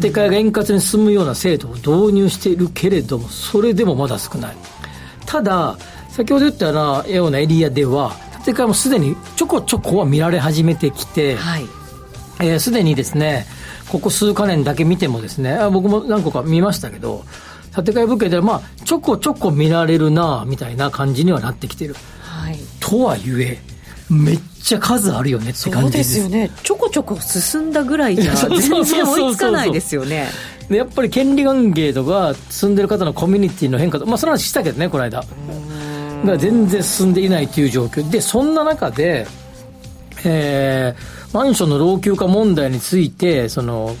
[0.00, 4.56] 建て替えが円滑に進むような制度を導入しているけれども、それでもまだ少ない。
[5.26, 5.76] ただ、
[6.10, 6.66] 先ほど言った
[7.10, 11.64] ようなエリアでは、建て替えもすでにちょこちょこは見られ始めてきて、はい
[12.40, 13.46] えーすでにですね、
[13.88, 17.24] ここ数か年だけ見てもですね、あ僕も何個か見ましたけど、
[17.74, 21.94] 建て替え物件では、まあ、ちょこちょこ見られるな、みたいな感じにはなってきてる。
[22.22, 23.58] はいとはいえ、
[24.10, 25.98] めっちゃ数あるよねって感じで。
[25.98, 30.28] ですすよねちょこちょこ進んだぐらいじゃ全然追いつかないですよね
[30.68, 35.24] でやっぱり権利関係とか住んでる方のコミュニティの変化と、まあ、その話したけどね、この間。
[36.24, 39.26] だから全然進んでいないという状況で、そんな中で、
[40.24, 43.94] えー、マンションの老朽化問題について、その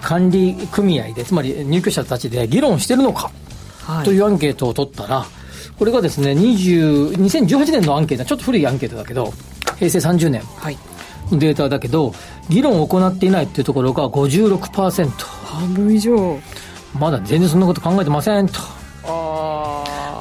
[0.00, 3.30] 管理組合で、つまり入居者たちで議論してるのか、
[3.82, 5.24] はいというアンケートを取ったら、
[5.78, 9.32] これがですね、20 2018年のアンケート、ちょっと古いアンケートだけど、
[9.78, 10.78] 平成30年はい
[11.30, 12.12] のデータだけど、
[12.48, 15.10] 議論を行っていないっていうところが56%。
[15.44, 16.38] 半分以上
[16.98, 18.79] まだ全然そんなこと考えてませんと。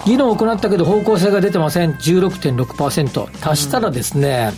[0.10, 1.93] あ議論を行ったけど方向性が出てません。
[1.93, 3.50] 16.6%。
[3.50, 4.52] 足したらですね、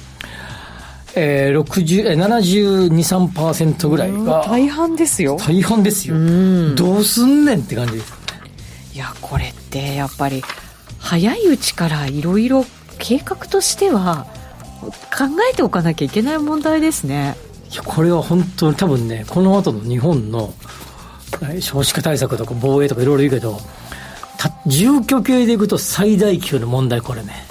[1.15, 6.15] えー、60えー72、3%ぐらいが大半ですよ大半ですよ。
[6.75, 8.13] どうすんねんって感じです。
[8.93, 10.43] いやこれってやっぱり
[10.99, 12.65] 早いうちからいろいろ
[12.99, 14.27] 計画としては
[14.81, 17.35] 考えておかなきゃいけない問題ですね
[17.71, 20.53] いや、これは本当に多分ね、この後の日本の
[21.41, 23.61] えー少子化対策とか防衛とかいろいろ言うけど、た
[24.65, 27.45] 住居系でいくと最大級の問題、これね。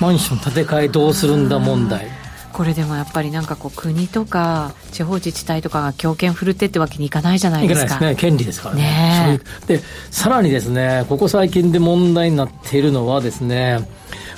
[0.00, 2.06] マンション建て替えどうするんだ問題。
[2.52, 8.30] これでもやっぱりなんかこう国とか地方自治体とかが強権振るってってわけにいかないじゃないですかないですね。
[8.30, 8.82] 権利ですからね。
[8.82, 9.80] ねで、
[10.12, 13.80] さらにですね、ここ最近で問題になっているのはですね、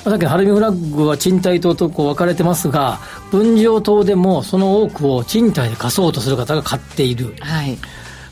[0.05, 7.35] まあさっきのハルミフラッグは賃貸棟とこう分かれてますが、分譲棟でもその多くを賃貸で貸そうとする方が買っている。
[7.41, 7.77] はい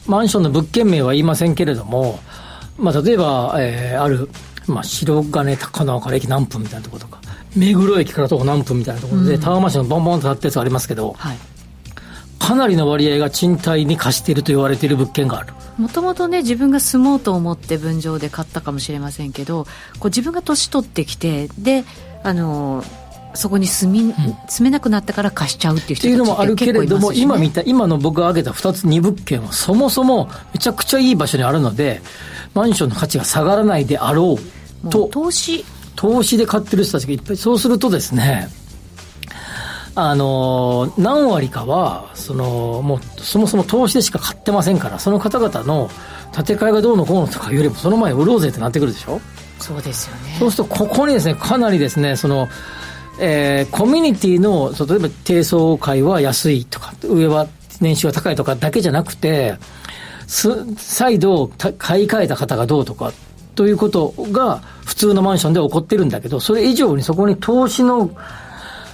[0.07, 2.21] マンションの物件名は言いませんけれども、
[2.79, 4.29] まあ、例えば、えーある、
[4.67, 7.21] まあ、白金高輪から駅何分みたいなところとか、
[7.57, 11.37] 目黒駅から徒歩何分みたいなところで、タワーマンションのボンボンと建ったやつがありますけど、はい。
[12.39, 15.55] かなりの割合が賃貸に貸していると言われている物件がある。
[15.79, 19.65] もともとね自分が住もうと思って分譲で買ったかもしれませんけど
[19.99, 21.85] こう自分が年取ってきてで
[22.23, 22.85] あの
[23.35, 24.15] そこに住み、
[24.49, 32.01] 住めなくなったから貸しちゃうっていうっていうのもあるけれども、今見たた、今の僕が挙げた2つ2物件はそもそもめちゃくちゃいい場所にあるので、
[32.55, 34.39] マンションの価値が下がらないであろ
[34.85, 35.65] うと、投資。
[35.97, 38.49] 投資で買ってる人たちがいっぱい、そうするとですね、
[39.95, 45.89] あの、何割かは、その、もう、そもそも投資でしか買ってませんから、その方々の
[46.35, 49.21] 建て替えがどうのこうのとかよりも、その前に売ろうぜってなってくるでしょ？
[49.61, 50.37] そうですよね。
[50.41, 52.49] そうすると、ここにですね、かなりですね、その、
[53.21, 57.47] えーコミュニティの、例えば低層階は安いとか、上は
[57.81, 59.84] 年収が高いとかだけじゃなくて、す
[60.27, 63.13] 再度た買い替えた方がどうとか、
[63.55, 68.11] ということが普通のマンションで起こってるんだけど、それ以上にそこに投資の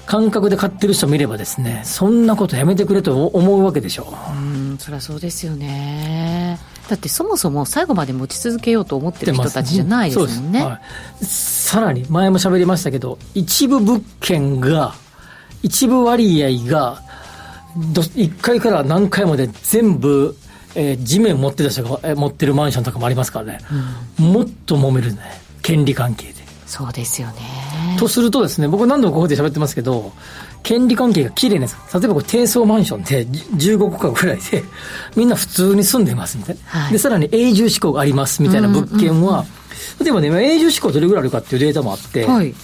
[0.07, 4.37] 感覚で買ってる人もいればですね、そんなことやめてくれと思うわけでしょう。
[4.37, 4.41] う
[4.75, 6.59] んそりゃそうですよね。
[6.89, 10.81] だってそもそも最後まで持ち続けようと思ってる人たちじゃないですもんね。
[11.23, 14.95] さらに、前も喋りましたけど、一部物件が、
[15.63, 17.03] 一部割合が、
[17.93, 20.37] ど1階から何階まで全部、
[20.75, 23.61] えー地面持ってた人が、えー持ってるマンションとかもありますからね、
[24.19, 25.21] もっと揉めるね、
[25.63, 26.41] 権利関係で。
[26.67, 27.97] そうですよね。
[27.99, 30.13] とするとですね、僕何度もここで喋ってますけど、
[30.63, 31.77] 権利関係が綺麗なんです。
[31.99, 34.63] 例えばこれ低層マンションでじ15個かぐらいで、
[35.17, 36.81] みんな普通に住んでますみたいな。
[36.81, 36.93] はい。
[36.93, 39.45] で、さらに永住志向がありますみたいな物件は、
[40.01, 42.55] 例えばね、今永住志向どれぐらいあるかっていうデータもあって、はい。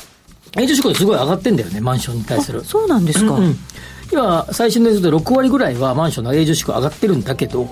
[0.57, 2.61] 永住志向すごい上がってんだよね、マンションに対する。
[2.61, 2.64] あ。
[2.64, 3.59] そうなんですか、うんうん
[4.12, 7.64] 今、最新の映像で6割ぐらいはマンションの永住志向上がってるんだけど、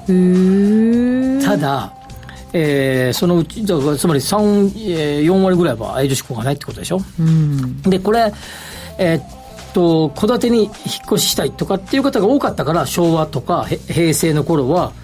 [1.44, 1.92] ただ、
[2.52, 3.72] えーそのうち、つ
[4.06, 7.00] まり3、えー4割ぐらいは永住志向がないってことでしょ？
[7.18, 7.82] うん。
[7.82, 8.32] で、これ、
[8.98, 9.22] えーっ
[9.72, 10.70] と、戸建てに引っ
[11.06, 15.03] 越ししたいとかっていう方が多かったから、昭和とかへ平成の頃は、永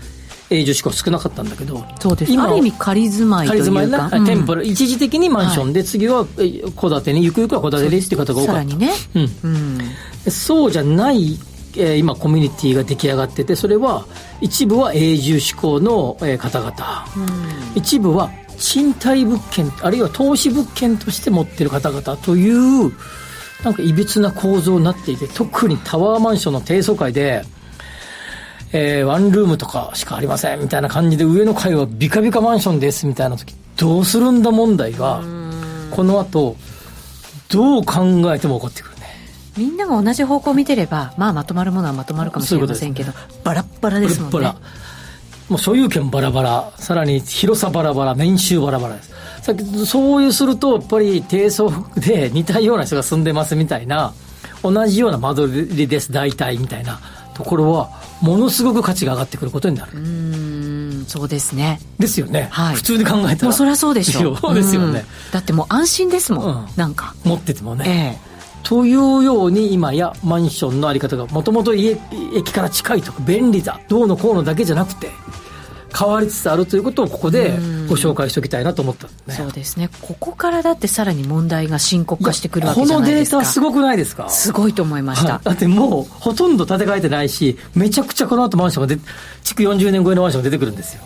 [0.51, 2.33] 住志向少なかったんだけど、そうです。
[2.33, 3.65] 今ある意味仮住まいというか。
[3.65, 4.27] 仮住まいな、うん。
[4.27, 8.55] テンポラ一時的にマンションで、次はえー戸建てに、ゆくゆくは戸建てですっていう方が多かった。
[8.55, 8.91] さらにね。
[9.15, 9.31] うん。
[9.45, 10.31] うん。
[10.31, 11.39] そうじゃない
[11.77, 14.05] えー、今コミュニティが出来上がっててそれは
[14.41, 17.07] 一部は永住志向の、えー、方々、
[17.77, 22.93] 一部は賃貸物件あるいは投資物件として持ってる方々という
[23.65, 27.43] なんかいびつな構造になっていて特にタワーマンションの低層階で
[28.73, 35.23] えー、ワンルームとかしかありませんみたいな感じで上の階はビカビカマンションですみたいな時どうするんだ問題が
[35.91, 36.57] この後
[37.49, 38.03] どう考
[38.33, 39.07] えても起こってくるね。
[39.57, 44.39] みんなが同じ方向を見てれば、まあ、まとまるものはまとまるかもしれませんけど、バラッバラですもんね。
[44.39, 44.57] バラ
[45.49, 49.11] もう所有権バラバラ、さらに広さバラバラ、年収バラバラです。
[49.43, 54.15] さっきそういうすると、やっぱり低層で似たような人が住んでますみたいな、
[54.63, 57.01] 同じような間取りです、大体みたいな
[57.35, 59.93] ところは、ものすごく価値が上がってくることになる。
[59.95, 61.81] うんそうですね。
[61.99, 62.49] ですよね。
[62.51, 63.45] はい、普通に考えたら。
[63.45, 64.37] もうそりゃそうでしょう。
[64.37, 65.05] そうですよね。
[65.33, 67.15] だってもう安心ですもん、うん、なんか。
[67.25, 68.19] 持っててもね。
[68.25, 68.31] ええ
[68.63, 71.97] というように今やマンションのあり方がもともと駅
[72.53, 75.11] から近いとか便利だどうのこうのだけじゃなくて
[75.97, 77.51] 変わりつつあるということをここで
[77.89, 79.89] ご紹介しておきたいなと思った、ね、そうですね。
[80.03, 83.37] ここからだってさらに問題が深刻化してくるわけじゃないですか。
[83.37, 84.29] このデータすごくないですか？
[84.29, 89.01] すごいと思いました、はい、だってもうほとんど建て替えてないしめちゃくちゃこの後マンションがで
[89.45, 91.03] 築40年超えのマンションが出てくるんですよ。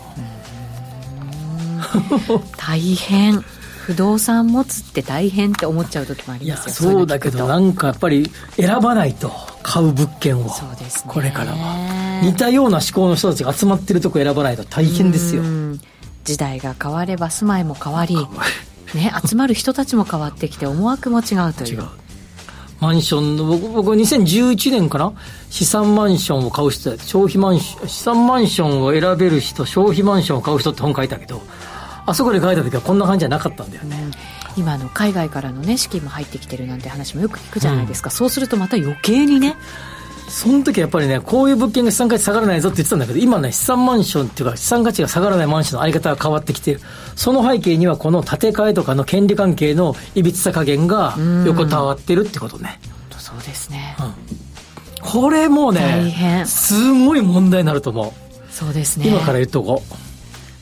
[2.57, 3.43] 大変。
[3.85, 6.91] 不動産持つって大変って思っちゃう時もありますよ。
[6.91, 10.49] そうだけどなんかやっぱり選ばないと買う物件を。
[10.49, 11.55] そうです、ね、これからは
[12.23, 15.43] 似たような思考の人たちが集まってるとこ選ばないと大変ですよ。
[16.23, 18.15] 時代が変われば住まいも変わり
[18.93, 21.83] ね、集まる人たちも変わってきて思惑も違うという。
[22.79, 25.13] マンションの僕僕は2011年かな？
[25.49, 31.41] 資産マンションを買う人消費マンション資産マンションを選べる人消費マンションを買う人って本書いたけど
[32.05, 33.97] あそこで書いた時はこんな感じじゃなかったんだよね、
[34.57, 39.55] うん、今の海外からのね資金も入ってきてるなんて話もよく聞くじゃないですか、うん、そうするとまた余計にね
[40.27, 46.81] その時やっぱりね、こういう物件が資産価値下がらないぞって言ってたんだけど、今ね、資産マンションっていうか、資産価値が下がらないマンションのあり方が変わってきている。
[47.15, 52.79] その背景には、この建て替えとかの権利関係のいびつさ加減が横たわってるってことね。
[53.17, 53.95] そうですね。
[53.99, 54.13] うん。
[55.01, 56.43] これもうね。
[56.45, 58.11] すごい問題になると思う。
[58.51, 59.07] そうですね。
[59.07, 59.95] 今から言っとこう。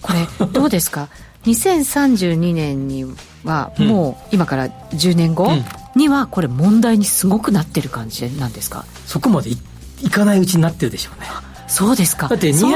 [0.02, 1.08] これ、どうですか？
[1.46, 3.06] 2032年に
[3.44, 5.50] はもう今から10年後？
[5.96, 8.86] にはこれ問題にすごくなってる感じなんですか？
[9.06, 9.58] そこまでい
[10.04, 11.28] いかないうちになってるでしょうね。
[11.68, 12.28] そうですか。
[12.28, 12.72] だってそ,、う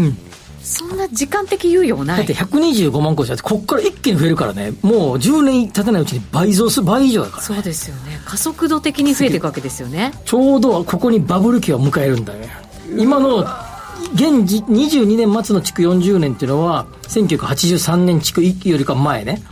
[0.00, 0.16] ん、
[0.62, 2.18] そんな時間的猶予ない。
[2.18, 4.72] だって125万個じゃここから一気に増えるからね。
[4.82, 8.20] もう10年経たないうちに倍増する倍以上だから、ね、そうですよね。
[8.24, 10.12] 加速度的に増えていくわけですよね。
[10.24, 12.48] ちょうどここにバブル期を迎えるんだね。
[12.96, 13.46] 今の
[14.14, 19.42] 現時22年末の築40年っていうのは1983年築1よりか前ね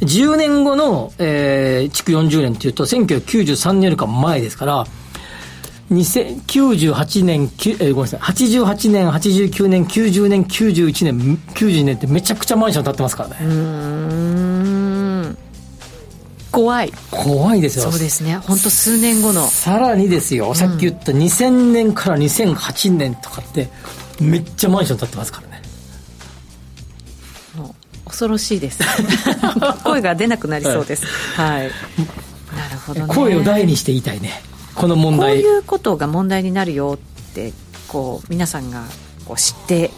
[0.00, 4.86] 10年後の、えー、築40年っていうと1993年よりか前ですから
[5.90, 13.36] 98年、えー、ごめんなさい、88年、89年、90年、91年、90年ってめちゃくちゃマンション建ってますからね。
[13.42, 14.90] うん
[16.52, 16.92] 怖い。
[17.10, 17.90] 怖いですよ。
[17.90, 18.36] そうですね。
[18.36, 19.46] 本当数年後の。
[19.46, 23.68] さらにですよ、さっき言った2000年から2008年とかって、
[24.20, 25.49] めっちゃマンション建ってますから
[28.20, 28.80] 恐ろしいです。
[29.82, 31.06] 声が出なくなりそうです。
[31.36, 31.60] はい。
[31.60, 34.42] はい、なるほど、ね、声を大にして言いたいね。
[34.74, 35.42] この問題。
[35.42, 36.98] こういうことが問題になるよ
[37.30, 37.54] って、
[37.88, 38.82] こう、皆さんが
[39.24, 39.90] こう知って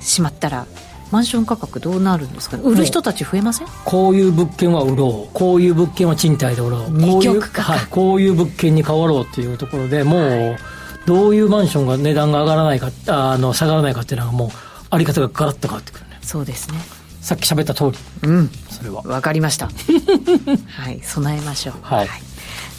[0.00, 0.66] しまったら、
[1.10, 3.66] マンション価格どうなるんですか、ね、売る人たち増えません？
[3.84, 5.34] こういう物件は売ろう。
[5.34, 6.86] こういう物件は賃貸で売ろう。
[6.88, 7.62] 二極化。
[7.62, 10.58] はい、こういう物件に変わろうっていうところでもう、はい、
[11.04, 14.50] どういうマンションが値段が上がらないかあの下がらないかっていうのはもう
[14.88, 16.18] あり方がガラッと変わってくるね。
[16.22, 16.78] そうですね
[17.26, 17.98] さっき喋った通り。
[18.22, 18.48] うん。
[18.70, 19.02] それは。
[19.02, 19.66] 分かりました。
[20.70, 21.74] はい備えましょう。
[21.82, 22.20] はい、はい、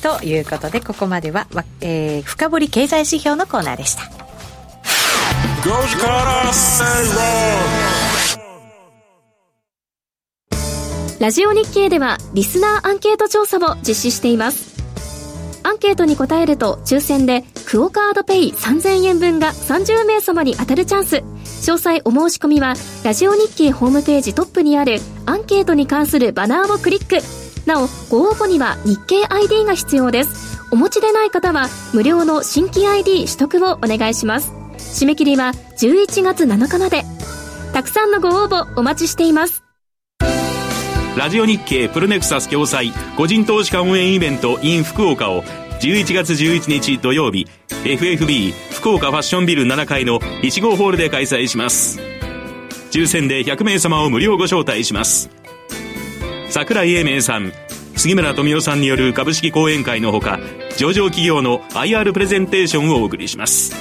[0.02, 1.48] ということでここまでは、
[1.82, 4.04] えー、深掘り経済指標のコーナーでした。
[4.04, 7.18] 5時から正論
[11.20, 14.78] ラジオ日経ではリスナーアンケート調査を実施しています。
[15.64, 21.22] アンケートに答えると抽選でクオカードペイ3000円分が30名様に当たるチャンス。
[21.62, 27.18] 詳細お申し込みはラジオ日経ホームページトップにあるアンケートに関するバナーをクリック。
[27.66, 30.62] なお、ご応募には日経 ID が必要です。
[30.72, 34.54] お持ちでない方は無料の新規 ID 取得をお願いします。
[34.78, 37.04] 締め切りは11月7日まで。
[37.74, 39.64] たくさんのご応募お待ちしています。
[41.18, 45.44] ラジオ日経プロネクサス共催個人投資家応援イベント in 福岡を
[45.80, 52.00] 11月11日土曜日 FFB 福岡ファッションビル7階の1号ホールで開催します。
[52.90, 55.30] 抽選で100名様を無料ご招待します。
[56.50, 57.54] 桜井英明さん
[57.96, 60.40] 杉村富夫さんによる株式講演会のほか
[60.78, 63.76] 上場企業の IR プレゼンテーションをお送りします。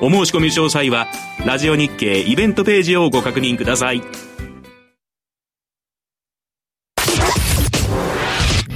[0.00, 1.06] お申し込み詳細は
[1.44, 4.02] ラジオ日経イベントページをご確認ください。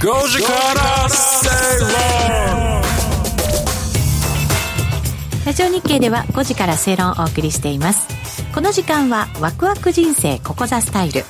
[0.05, 1.49] 5時から正
[1.79, 1.89] 論
[5.47, 8.07] ラジオ日経では5時から正論をお送りしています。
[8.53, 11.23] この時間はワクワク人生ここザスタイル。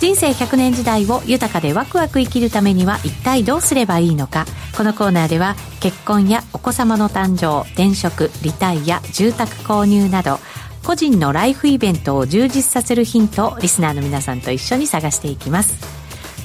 [0.00, 4.44] 人生100年時代を豊かでワクワク生きるためには一体どうすればいいのか。
[4.76, 10.40] このコーナーでは結婚やお子様の誕生転職リタイア住宅購入など
[10.84, 15.76] 個人のライフイベントを充実させるヒントをリスナーの皆さんと一緒に探していきます。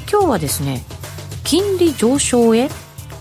[0.08, 0.84] 今日はですね
[1.46, 2.70] 金利上昇へ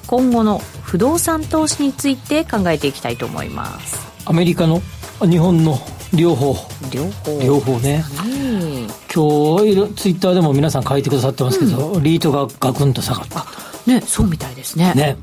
[0.06, 3.98] 今後の不動産投資について考えていきたいと思います。
[4.24, 4.80] アメリカの
[5.20, 5.78] 日本の
[6.14, 6.56] 両方。
[6.90, 7.40] 両方。
[7.42, 8.02] 両方ね。
[8.24, 8.88] うん。
[9.14, 13.44] 今日ツイッターでも皆さん書いてくださってますけど、リートがガクンと下がった。
[13.86, 14.92] ねそうみたいですね。
[14.94, 15.16] ね。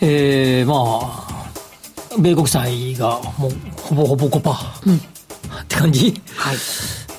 [0.00, 1.46] えー、まあ
[2.18, 3.50] 米国債がもう
[3.80, 4.96] ほぼほぼ5%、うん。
[4.96, 5.00] っ
[5.66, 6.20] て感じ。
[6.36, 6.56] はい。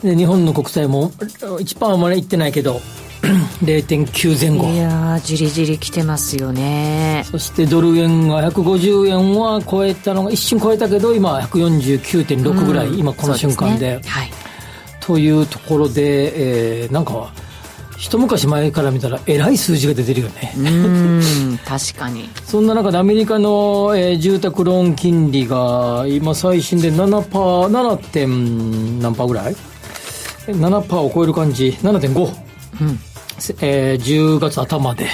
[0.03, 2.79] で日本の国債も1%までいってないけど
[3.64, 4.70] 0.9前後。
[4.72, 7.24] いやーじりじり来てますよね。
[7.30, 13.97] そしてドル円が150円は超えたのが一瞬超えたけど今は149.6ぐらい、うん今この瞬間で。
[13.97, 14.01] ね。
[14.06, 14.32] はい。
[14.99, 17.32] というところで、えーなんか
[17.97, 22.30] 一昔前から見たらえらい数字が出てるよね、うーん 確かに。
[22.45, 27.22] そんな中でアメリカの、えー住宅ローン金利が今最新で7%、
[27.70, 27.97] 7.
[27.97, 29.56] 点何パーぐらい
[30.47, 32.34] ?7% を超える感じ、7.5。
[32.82, 32.99] うん。
[32.99, 33.14] せ
[33.61, 35.07] えー10月頭で。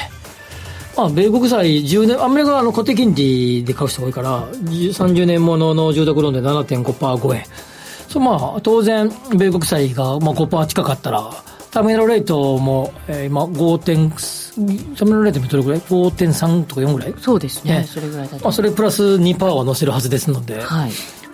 [0.98, 7.44] まあ、米国債10年、アメリカはあの固定金利で買う人が多いから、10 30年ものの住宅ローンで7.5%超え。
[8.10, 11.32] そうまあ、当然、米国債がまあ5%近かったら、
[11.72, 17.14] ターミナルレートも、えー今5点、ターミナルレートもどれぐらい ?5.3 とか4ぐらい？
[17.22, 17.80] そうですね。
[17.80, 18.44] ねそれぐらいだと。
[18.44, 20.92] まあ、それプラス2%は乗せるはずですので、まはい。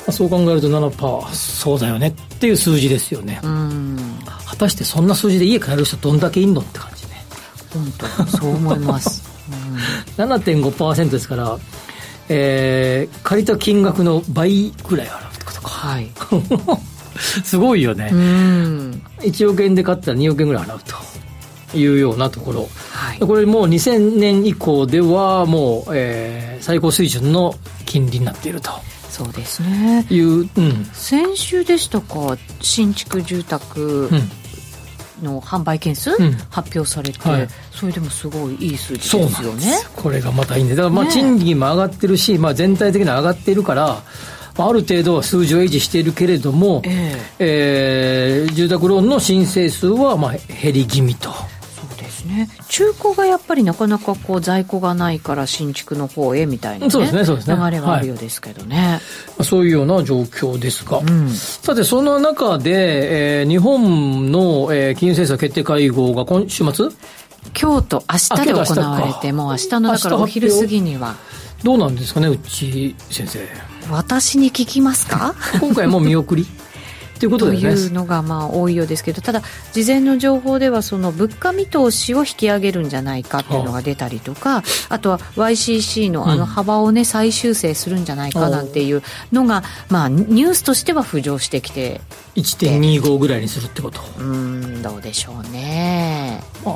[0.08, 3.98] あ、そう考えると7%そうだよねっていう数字ですよね、うーん
[4.46, 7.26] 果たしてそんな数字で家買える人どんだけいんのって感じね。
[7.74, 9.24] 本当そう思います、
[10.18, 11.58] 7.5%ですから、
[12.30, 15.70] えー借りた金額の倍ぐらい払うってことか。
[15.70, 16.12] はい。
[17.44, 18.10] すごいよね。
[18.12, 19.02] う、ん。
[19.20, 20.80] 1億円で買ったら2億円ぐらい払う
[21.72, 22.70] というようなところ。
[22.92, 23.20] はい。
[23.20, 27.54] これもう2000年以降ではもう、えー最高水準の
[27.86, 28.72] 金利になっていると
[29.18, 30.06] そうですね。
[30.12, 30.86] いう、うん。
[30.94, 34.10] 先週でしたか新築住宅
[35.22, 36.34] うん、の販売件数、ん。
[36.52, 37.48] 発表されて、はい。
[37.72, 39.74] それでもすごいいい数字ですよね。
[39.96, 41.12] これがまたいいんで、だからまあね。
[41.12, 44.04] 賃金も上がってるし、まあ全体的に上がっているから、
[44.56, 47.16] まあある程度は数字を維持しているけれども、え。
[47.40, 51.32] えー住宅ローンの申請数はまあ減り気味と。
[52.18, 52.50] ですね。
[52.70, 57.56] 中古がやっぱりなかなかこう在庫がないから新築の方へみたいな、ね、そうですねそうですね。
[57.56, 59.00] 流れがあるようですけどね、
[59.30, 61.00] まあそういうような状況ですが。
[61.00, 61.30] うん。
[61.30, 66.90] さて、その中で、えー日本の、えー金融政策決定会合が今週末？
[67.60, 71.16] 今日と明日で行われてもう明日のだからお昼過ぎには。
[71.64, 73.40] どうなんですかね、うち先生。
[73.90, 75.34] 私に聞きますか？
[75.62, 76.46] 今回も見送り？
[77.18, 77.58] ということね。
[77.58, 79.42] いうのがまあ多いようですけどただ
[79.74, 92.02] 事前の情報ではその物価見通しを引き上げるんじゃないかっていうのが出たりとかあとは YCC のあの幅をね再修正するんじゃないかなんていうのがまあニュースとしては浮上してきて
[92.36, 94.00] 1.25ぐらいにするってこと。
[94.00, 96.76] うーんどうでしょうねまあ、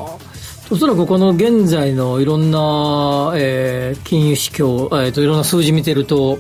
[0.72, 6.40] おそらくこの現在のいろんな、えー金融指標、えーといろんな数字見てると、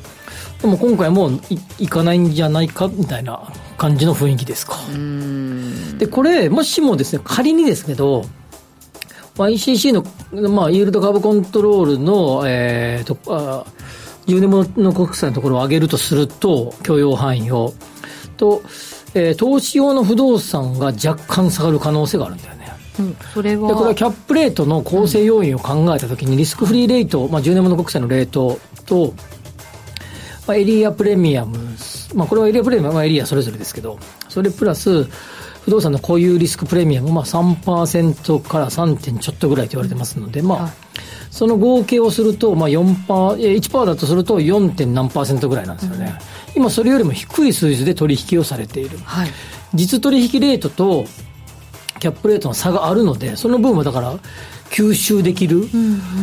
[0.61, 1.31] でも今回もう
[1.79, 4.77] いいかないんじゃないかみたいな感じの雰囲気ですか。
[5.97, 8.23] で、これ、もしもですね、仮にですけど、
[9.37, 13.65] YCC の、まあ、イールド株コントロールの、えーと、あ
[14.27, 17.73] 10年もの国債のところを上げるとすると、許容範囲を、
[18.37, 18.61] と、
[19.13, 22.71] えー投資用の不動産が若干下がる可能性があるんだよね。
[22.99, 29.13] うんそれはでこれはキャップレートの構成要因を考えたときに、リスクフリーレート、まあ、10年もの国債のレートと、
[30.51, 31.57] まあ、エリアプレミアム、
[32.13, 33.97] まあ、これはエリアプレミアムはエリアそれぞれですけど、
[34.27, 35.05] それプラス、
[35.63, 38.97] 不動産の固有リスクプレミアム、まあ、3%から 3.
[38.97, 40.73] 点ちょっとぐらいと言われてますので、まあ、
[41.29, 42.83] その合計をすると、まあ4%、
[43.39, 44.75] えー1%だとすると 4.
[44.75, 46.13] 点何パーセントぐらいなんですよね。
[46.53, 48.97] 今それよりも低い数字で取引をされている。
[49.05, 49.29] はい
[49.73, 51.05] 実取引レートと
[52.01, 54.19] キャップレートの差があるので、その分はだから、
[54.71, 55.67] 吸収できる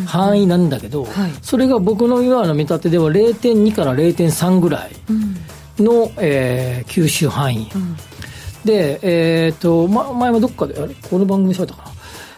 [0.06, 1.32] 範囲なんだけど、はい。
[1.42, 4.90] それが僕の今の見立てでは0.2から0.3ぐらい
[5.78, 7.68] の、えー吸収範囲。
[8.64, 10.94] で、えっ、と、ま、前もどっかで、あれ？
[10.94, 11.92] この番組で喋ったか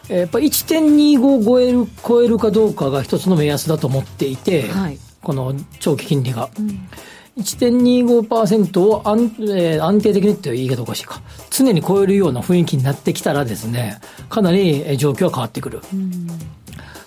[0.08, 0.16] な？
[0.16, 6.50] やっぱり1.25超える超えるかどうかが一つの目安だと思っていて、はい、この長期金利が。
[6.58, 6.88] うん
[7.40, 11.20] 1.25%を安,、えー、安定的にって言い方おかしいか。
[11.50, 15.80] 常に超えるような雰囲気になってきたらですね、かなり状況は変わってくる。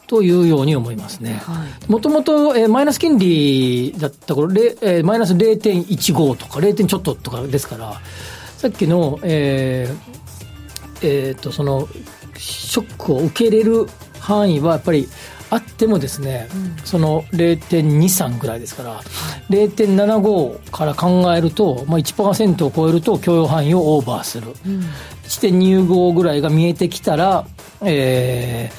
[0.08, 1.42] というように思いますね。
[1.88, 6.86] もともと、えー、マイナス金利だった頃、えー、マイナス0.15とか 0.
[6.86, 8.02] ちょっととかですから、
[8.58, 11.88] さっきの、えー、えー、と、その、
[12.38, 13.88] ショックを受け入れる
[14.20, 15.08] 範囲はやっぱり
[15.54, 24.80] あってもですね、うん、その0.23ぐらいですから、はい、0.75から考えると、まあ、1%を超えると許容範囲をオーバーする、うん、
[25.26, 27.46] 1.25ぐらいが見えてきたら、
[27.84, 28.72] え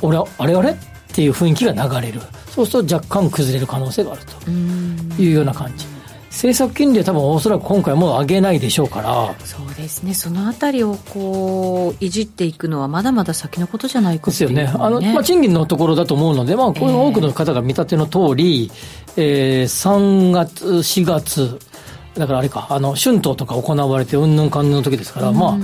[0.00, 0.76] ー、俺あれあれっ
[1.12, 2.20] ていう雰囲気が流れる。
[2.48, 5.86] そうすると若干崩れる可能性があるというような感じ。
[6.30, 9.34] 政策金利は多分おそらく今回も上げないでしょうから。
[9.44, 10.14] そうですね。
[10.14, 14.70] そのあたりをこういじっていくのはまだまだ先のことじゃないか、ね、ですよね。
[14.74, 18.70] あの、まあ、賃金のところだと思うので、まあ、これ多くの方が見立ての通り、
[19.16, 21.58] えー、3月4月
[22.14, 25.58] だからあれかあの春闘とか行われてうんぬんかんぬんの時ですから、まあ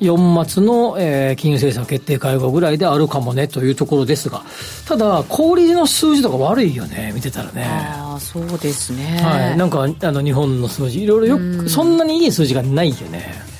[0.00, 4.42] 4末の、えー、金融政策決定会合ぐらいであるかもねというところですが、
[4.86, 7.64] ただ、小売の数字とか悪いよね、見てたらね。
[7.64, 9.20] ああ、そうですね。
[9.22, 9.56] はい。
[9.56, 13.54] なんか、あの、日本の数字、いろいろよく、そんなにいい数字がないよね。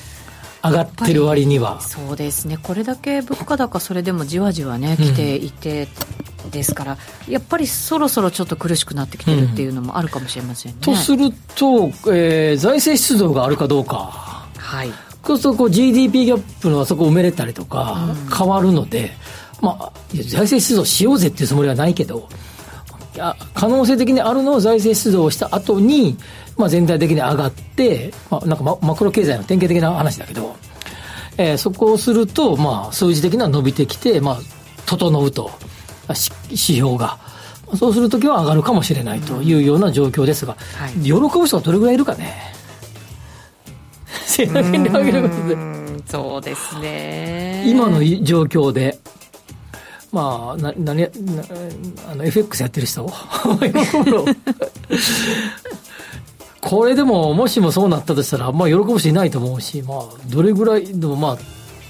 [0.63, 1.79] 上がってる割には。
[1.81, 2.57] そうですね。
[2.61, 5.87] これだけ物価高、それでもじわじわね、来ていて、
[6.43, 6.97] うん、ですから、
[7.29, 10.77] やっぱりそろそろちょっと苦しくなってきてるっていうのもあるかもしれませんね。
[10.79, 14.47] うん、とすると、えー、財政出動があるかどうか。
[14.57, 14.91] はい。
[15.25, 19.11] そうするとこう GDP ギャップのあそこ埋めれたりとか変わるので、
[19.59, 22.29] うん、まあ、財政出動しようぜっていうつもりはないけど、
[23.53, 26.17] 可能性的にあるのを財政出動した後に、
[26.57, 30.55] まあ、全体的に上がって、まあ、なんかママクロ経済の典型的な話だけど、
[31.37, 34.39] えー、そこをすると、まあ、数字的には伸びてきて、まあ、
[34.85, 35.51] 整うと、
[36.07, 37.17] 指標が。
[37.75, 42.54] そうするときは上がるかもしれないというような状況ですが、はい、喜ぶ人がどれぐらいいるかね。
[44.25, 45.55] 背中に上げることで
[46.07, 47.63] そうですね。
[47.67, 48.97] 今の状況で
[50.11, 51.09] まあな何な
[52.09, 53.11] あの FX やってる人？
[56.61, 61.37] これでももしもそうなったとしたらま喜ぶ人いないと思うしまあどれぐらいでもまあ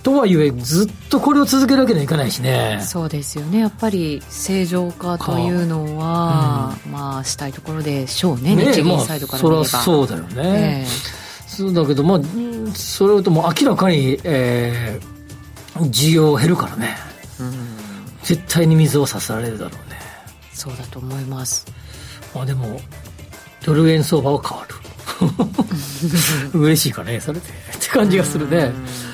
[0.03, 2.79] とはいえずっとこれを続けるわけにはいかないしね。
[2.83, 3.59] そうですよね。
[3.59, 8.55] やっぱり正常化というのは、うん、まあしたいところでしょうね。
[8.55, 11.24] 日銀サイドから見れば、まあ、そりゃそうだよね、えー
[11.55, 12.19] そうだけど、まあ、
[12.75, 16.97] それとも明らかに、えー、需要減るからね、
[17.39, 17.53] うん、
[18.23, 19.95] 絶対に水をさせられるだろうね。
[20.53, 21.65] そうだと思います。
[22.33, 22.81] まあでも
[23.63, 24.75] ドル円相場は変わる。
[26.59, 27.45] 嬉しいかねそれで。
[27.47, 28.73] って感じがするね、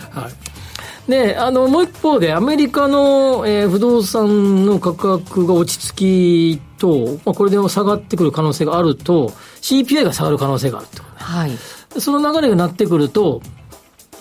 [0.09, 1.11] はい。
[1.11, 9.29] であのもう一方でアメリカの、えー、不動産の価格が落ち着きと、まあ、これでも下がってくる可能性があると
[9.61, 11.51] CPI が下がる可能性があるってことね、はい
[11.99, 13.41] その流れがなってくると、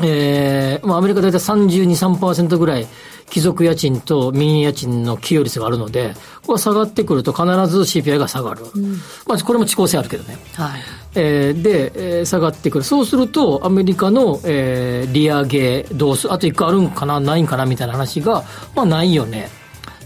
[0.02, 2.86] えー、まあアメリカ大体32、3%ぐらい、
[3.28, 8.64] 貴族家賃と民営家賃の寄与率があるので、ここが下がってくると必ず CPI が下がる。
[8.74, 8.92] うん、
[9.26, 10.36] まあこれも遅効性あるけどね。
[10.54, 10.80] はい。
[11.14, 12.84] えー、で、えー、下がってくる。
[12.84, 18.44] そうすると、アメリカの、えー、利上げどうする、あと1個あるんかな、ないんかなみたいな話が、
[18.74, 19.48] まあないよね。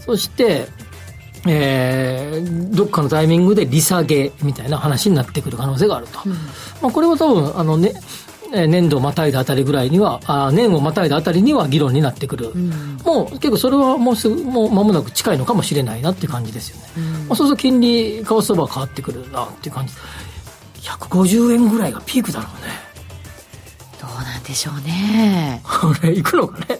[0.05, 0.67] そして、
[1.47, 6.19] えー、どっかのタイミングで利下げみたいな話になってくる可能性があると。
[6.25, 7.93] うん、まあ、これは多分、あのね、
[8.51, 16.83] 年度をまたいだあたりぐらいには、あ年をまたいだあたりには議論になってくる、うん、もう結構それはもうすぐ、もう間もなく近いのかもしれないなっていう感じですよね。
[16.97, 19.93] うん、まあ、そうすると金利、為替相場が変わってくるなっていう感じ。
[20.81, 22.73] 150円ぐらいがピークだろうね。
[23.99, 25.61] どうなんでしょうね。
[25.65, 26.79] これ、いくのかね？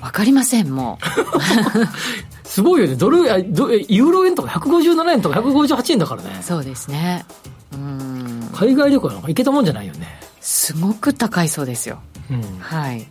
[0.00, 1.04] わかりません、もう。
[2.48, 2.96] すごいよね。
[2.96, 6.38] ドル、ユーロ円とか157円とか158円だからね。
[6.42, 7.26] そうですね。
[7.72, 8.50] うん。
[8.54, 10.06] 海外旅行なんか行けたもんじゃないよね。
[10.40, 12.00] すごく高いそうですよ。
[12.30, 13.06] うん、はい。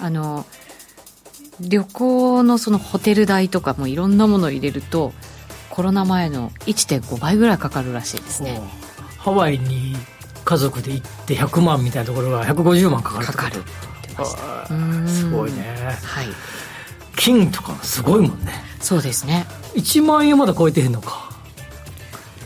[0.00, 0.44] あの、
[1.60, 5.12] 旅行のそのホテル代とかもいろんなものを入れると、
[5.70, 8.60] コロナ前の1.5倍ぐらいかかるらしいですね。
[9.18, 9.94] ハワイに
[10.44, 13.70] 家族で行って100万みたいなところが150万かかるかかるって
[14.02, 14.66] 言ってました
[15.06, 16.26] すごいねはい
[17.20, 18.52] 金とかすごいもんね。
[18.80, 19.44] そうですね。
[19.74, 21.30] 1万円まだ超えてへんのか。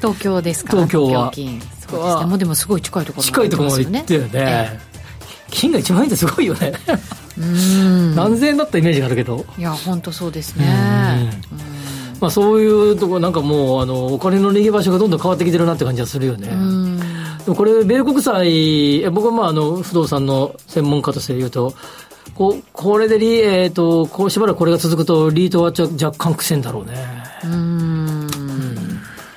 [0.01, 1.31] 東京ですか東京は。
[1.33, 4.81] 金そうですねもうでもすごい近いところ、ね、近いところまで行ってるね、ええ、
[5.51, 6.73] 金が1万円ってすごいよね。
[7.39, 8.15] うん。
[8.17, 9.47] 何千円だったイメージがあるけど。
[9.57, 10.67] いや本当そうですね。
[12.21, 16.49] まあ、そういうところなんかもうあのお金の逃げ場所がどんどん変わってきてるなって感じがするよね。
[17.47, 21.75] これ米国債僕はまああの不動産の専門家として言うと
[22.35, 25.73] ここれでリ、えーと、こうしばらくこれが続くと、リートは
[26.03, 26.93] 若干苦戦だろうね。
[27.45, 28.29] うん。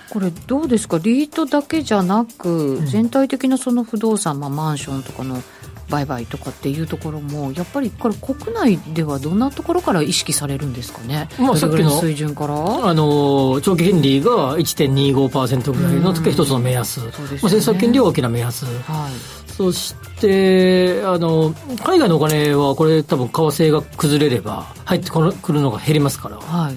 [0.09, 5.43] これどうですか、リートだけじゃなく、全体的なその不動産、まあ、マンションとかの
[5.89, 12.55] 売買とかっていうところも、やっぱりこれ、国内ではどんなところから意識されるんですかね、まあ、さっきの水準から？
[12.55, 17.05] あの長期金利が1.25%ぐらいの時は一つの目安、ね、
[17.43, 18.65] 政策金利は大きな目安。
[18.65, 21.51] はいそしてあの
[21.83, 26.75] 海外のお金はこれ多分為替が崩れれば入ってくるのが減りますから、はい。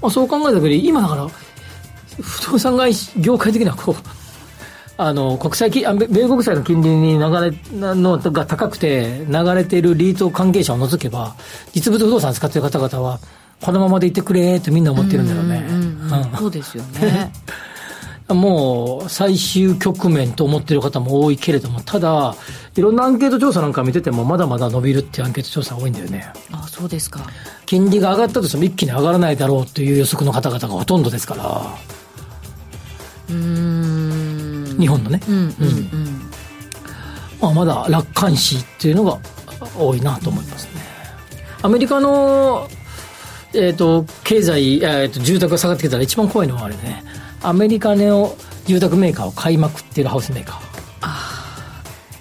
[0.00, 1.26] まあ、そう考えた時に今だから
[2.20, 3.94] 不動産会業界的にはこう
[4.98, 11.34] あの国際金米国債の金利に流れのが高くて流れているリート関係者を除けば
[11.74, 13.18] 実物不動産使っている方々は
[13.60, 15.64] このままでいてくれとみんな思ってるんだろうね。
[16.38, 17.32] そうですよね
[18.34, 22.34] もう最終局面と思っている方も多いけれども、ただ、
[22.76, 26.32] いろんなアンケート調査なんか見てても、まだまだ伸びるっていうアンケート調査が多いんだよね。
[26.50, 27.20] あそうですか。
[27.66, 31.62] 金利が上がったとしても一気に上がらないだろうという予測の方々がほとんどですから。
[33.30, 35.20] うん日本のね。
[35.28, 36.30] うんうん、うん、
[37.40, 39.18] まあ、まだ楽観視っていうのが
[39.78, 40.82] 多いなと思いますね。
[41.62, 42.68] アメリカの
[43.54, 47.04] えーと、経済、えーと、住宅が下がってきたら一番怖いのはあれね
[47.42, 48.36] アメリカの
[48.66, 50.72] 住宅メーカーを買いまくっているハウスメーカー。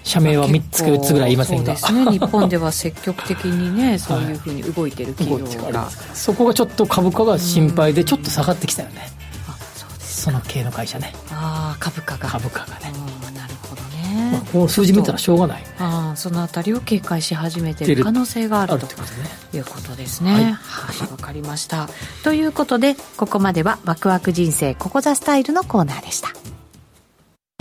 [0.04, 1.74] 社名は3つか4つぐらい言いませんが。
[1.74, 1.80] ね。
[2.12, 9.10] 日本では積極的にね そういうふうに動いてる企業が、そこがちょっと株価が心配でちょっと下がってきたよね、
[9.48, 11.14] あそうですその系の会社ね。
[11.32, 12.28] ああ株価が。
[12.28, 12.80] 株価がね。
[12.82, 13.11] なるほどね、まあ、
[14.52, 15.64] この数字見たらしょうがない。
[15.80, 18.86] あそのあたりを警戒し始めてる可能性があると
[19.56, 20.34] いうことですね。
[20.34, 20.44] はい。
[20.44, 21.88] わ、はい、かりました。
[22.24, 26.30] ということでここまではワクワク人生ここザスタイルのコーナーでした。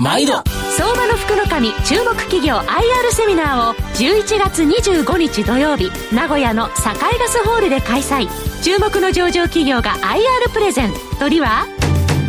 [0.03, 0.43] 毎度。
[0.77, 6.71] 相場の福の神注目企業 IR セミナーを11月25日土曜日名古屋の栄
[7.19, 8.29] ガスホールで開催。
[8.63, 10.93] 注目の上場企業が IR プレゼン。
[11.19, 11.67] 鳥は？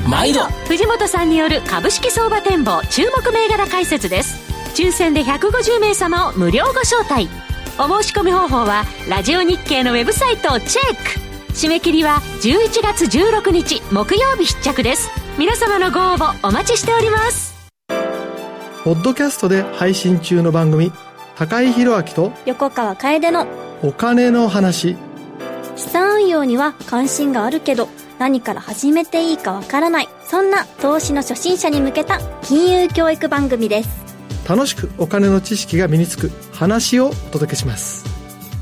[0.08, 0.42] 毎度。
[0.68, 7.30] 藤本さんによる株式相場展望注目銘柄解説です抽選で150名様を無料ご招待
[7.80, 17.52] お申し込み方法はラジオ日経のウェブサイトをチェック締め切りは11月16日木曜日必着です皆様のご応募お待ちしております
[18.84, 20.92] ポッドキャストで配信中の番組、
[21.36, 23.46] 高井宏明と横川楓の
[23.84, 24.98] お金の話。
[25.76, 30.10] 資産運用には関心があるけど、何から始めていいかわからない。
[30.26, 34.11] そんな投資の初心者に向けた金融教育番組です。
[34.52, 38.04] 楽しくお金の知識が身につく話をお届けします。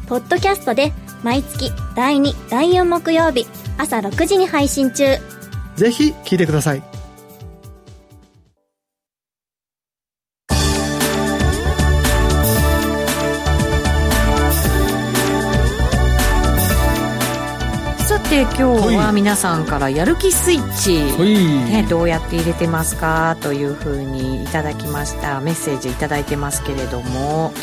[0.06, 5.18] ポッドキャストで毎月第2、第4木曜日朝6時に配信中。
[5.78, 6.99] ぜひ聞いてください。
[18.90, 25.40] て今日は皆さんからやる気スイッチ、ね、どうやって入れてますかというふうにいただきました。
[25.42, 27.54] メッセージいただいてますけれども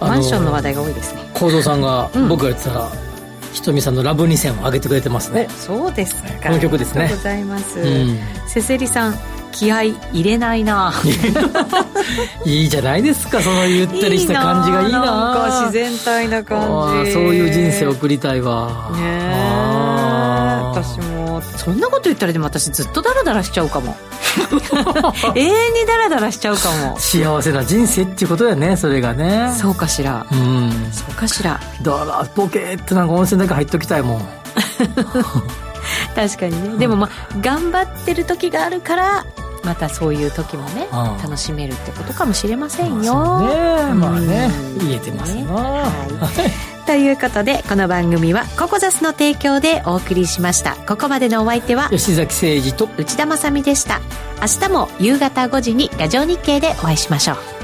[0.00, 1.22] マンションの話題が多いですね。
[1.34, 3.12] 幸三さんが僕が言ってたら、うん
[3.52, 5.46] ひとみさんのラブ2000を上げてくれてますね。
[5.50, 6.28] そうですか。
[6.42, 7.02] この曲ですね。
[7.02, 9.14] ありがとうございます、うん、せせりさん
[9.52, 10.92] 気合い入れないな。
[12.44, 15.00] いいじゃないですかそのゆったりした感じがいいな。
[15.00, 17.12] なんか自然体な感じ。
[17.12, 18.90] そういう人生送りたいわ。
[18.96, 19.81] ね
[20.72, 23.96] 私もそんなこと言ったらでも私ずっとダラダラしちゃうかも。
[25.34, 26.98] 永遠にダラダラしちゃうかも。
[26.98, 29.54] 幸せな人生っていうことだよねそれがね。
[29.58, 30.26] そうかしら。
[30.30, 30.90] うん。
[30.92, 31.60] そうかしら。
[31.82, 34.28] だからボケーってなんか温泉だけ入っときたいもん。
[36.14, 37.10] 確かにね、うん、でもまあ
[37.40, 39.26] 頑張ってる時があるから
[39.64, 43.94] またそういう時もね、うん、楽しめるってことかもしれませんよ、まあ、ね。
[43.94, 44.50] まあね、
[44.80, 50.76] 言えてますな、ね、はいということでこの番組はココザスの提供でお送りしました。
[50.86, 54.00] ここまでのお相手は吉崎誠二と内田まさでした。
[54.40, 57.61] 明日も夕方5時にラジオ日経でお会いしましょう